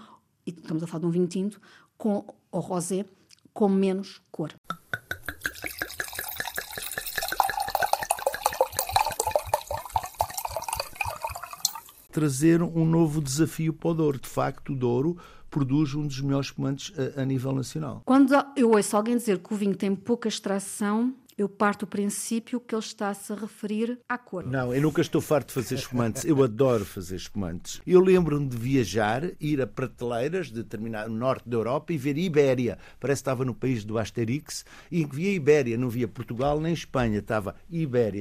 e 0.51 0.59
estamos 0.59 0.83
a 0.83 0.87
falar 0.87 1.01
de 1.01 1.05
um 1.07 1.11
vinho 1.11 1.27
tinto, 1.27 1.59
com 1.97 2.25
o 2.51 2.59
rosé 2.59 3.05
com 3.53 3.69
menos 3.69 4.21
cor. 4.31 4.53
Trazer 12.11 12.61
um 12.61 12.85
novo 12.85 13.21
desafio 13.21 13.73
para 13.73 13.89
o 13.89 13.93
Douro. 13.93 14.19
De 14.19 14.27
facto, 14.27 14.73
o 14.73 14.75
Douro 14.75 15.17
produz 15.49 15.93
um 15.93 16.05
dos 16.05 16.19
melhores 16.21 16.47
espumantes 16.47 16.93
a, 17.17 17.21
a 17.21 17.25
nível 17.25 17.53
nacional. 17.53 18.01
Quando 18.05 18.33
eu 18.55 18.71
ouço 18.71 18.95
alguém 18.95 19.15
dizer 19.15 19.39
que 19.39 19.53
o 19.53 19.57
vinho 19.57 19.75
tem 19.75 19.95
pouca 19.95 20.27
extração, 20.27 21.13
eu 21.37 21.47
parto 21.47 21.85
do 21.85 21.87
princípio 21.87 22.59
que 22.59 22.75
ele 22.75 22.81
está-se 22.81 23.31
a 23.31 23.35
referir 23.35 23.99
à 24.07 24.17
cor. 24.17 24.45
Não, 24.45 24.73
eu 24.73 24.81
nunca 24.81 25.01
estou 25.01 25.21
farto 25.21 25.47
de 25.47 25.53
fazer 25.53 25.75
espumantes. 25.75 26.25
Eu 26.25 26.43
adoro 26.43 26.85
fazer 26.85 27.15
espumantes. 27.15 27.81
Eu 27.85 27.99
lembro-me 27.99 28.47
de 28.47 28.57
viajar, 28.57 29.23
ir 29.39 29.61
a 29.61 29.67
prateleiras 29.67 30.47
de 30.47 30.55
determinado 30.55 31.11
norte 31.11 31.47
da 31.47 31.57
Europa 31.57 31.93
e 31.93 31.97
ver 31.97 32.17
Ibéria. 32.17 32.77
Parece 32.99 33.19
que 33.19 33.23
estava 33.23 33.45
no 33.45 33.55
país 33.55 33.83
do 33.83 33.97
Asterix 33.97 34.65
e 34.91 35.05
via 35.05 35.33
Ibéria, 35.33 35.77
não 35.77 35.89
via 35.89 36.07
Portugal 36.07 36.59
nem 36.59 36.73
Espanha. 36.73 37.19
Estava 37.19 37.55
Ibéria. 37.69 38.19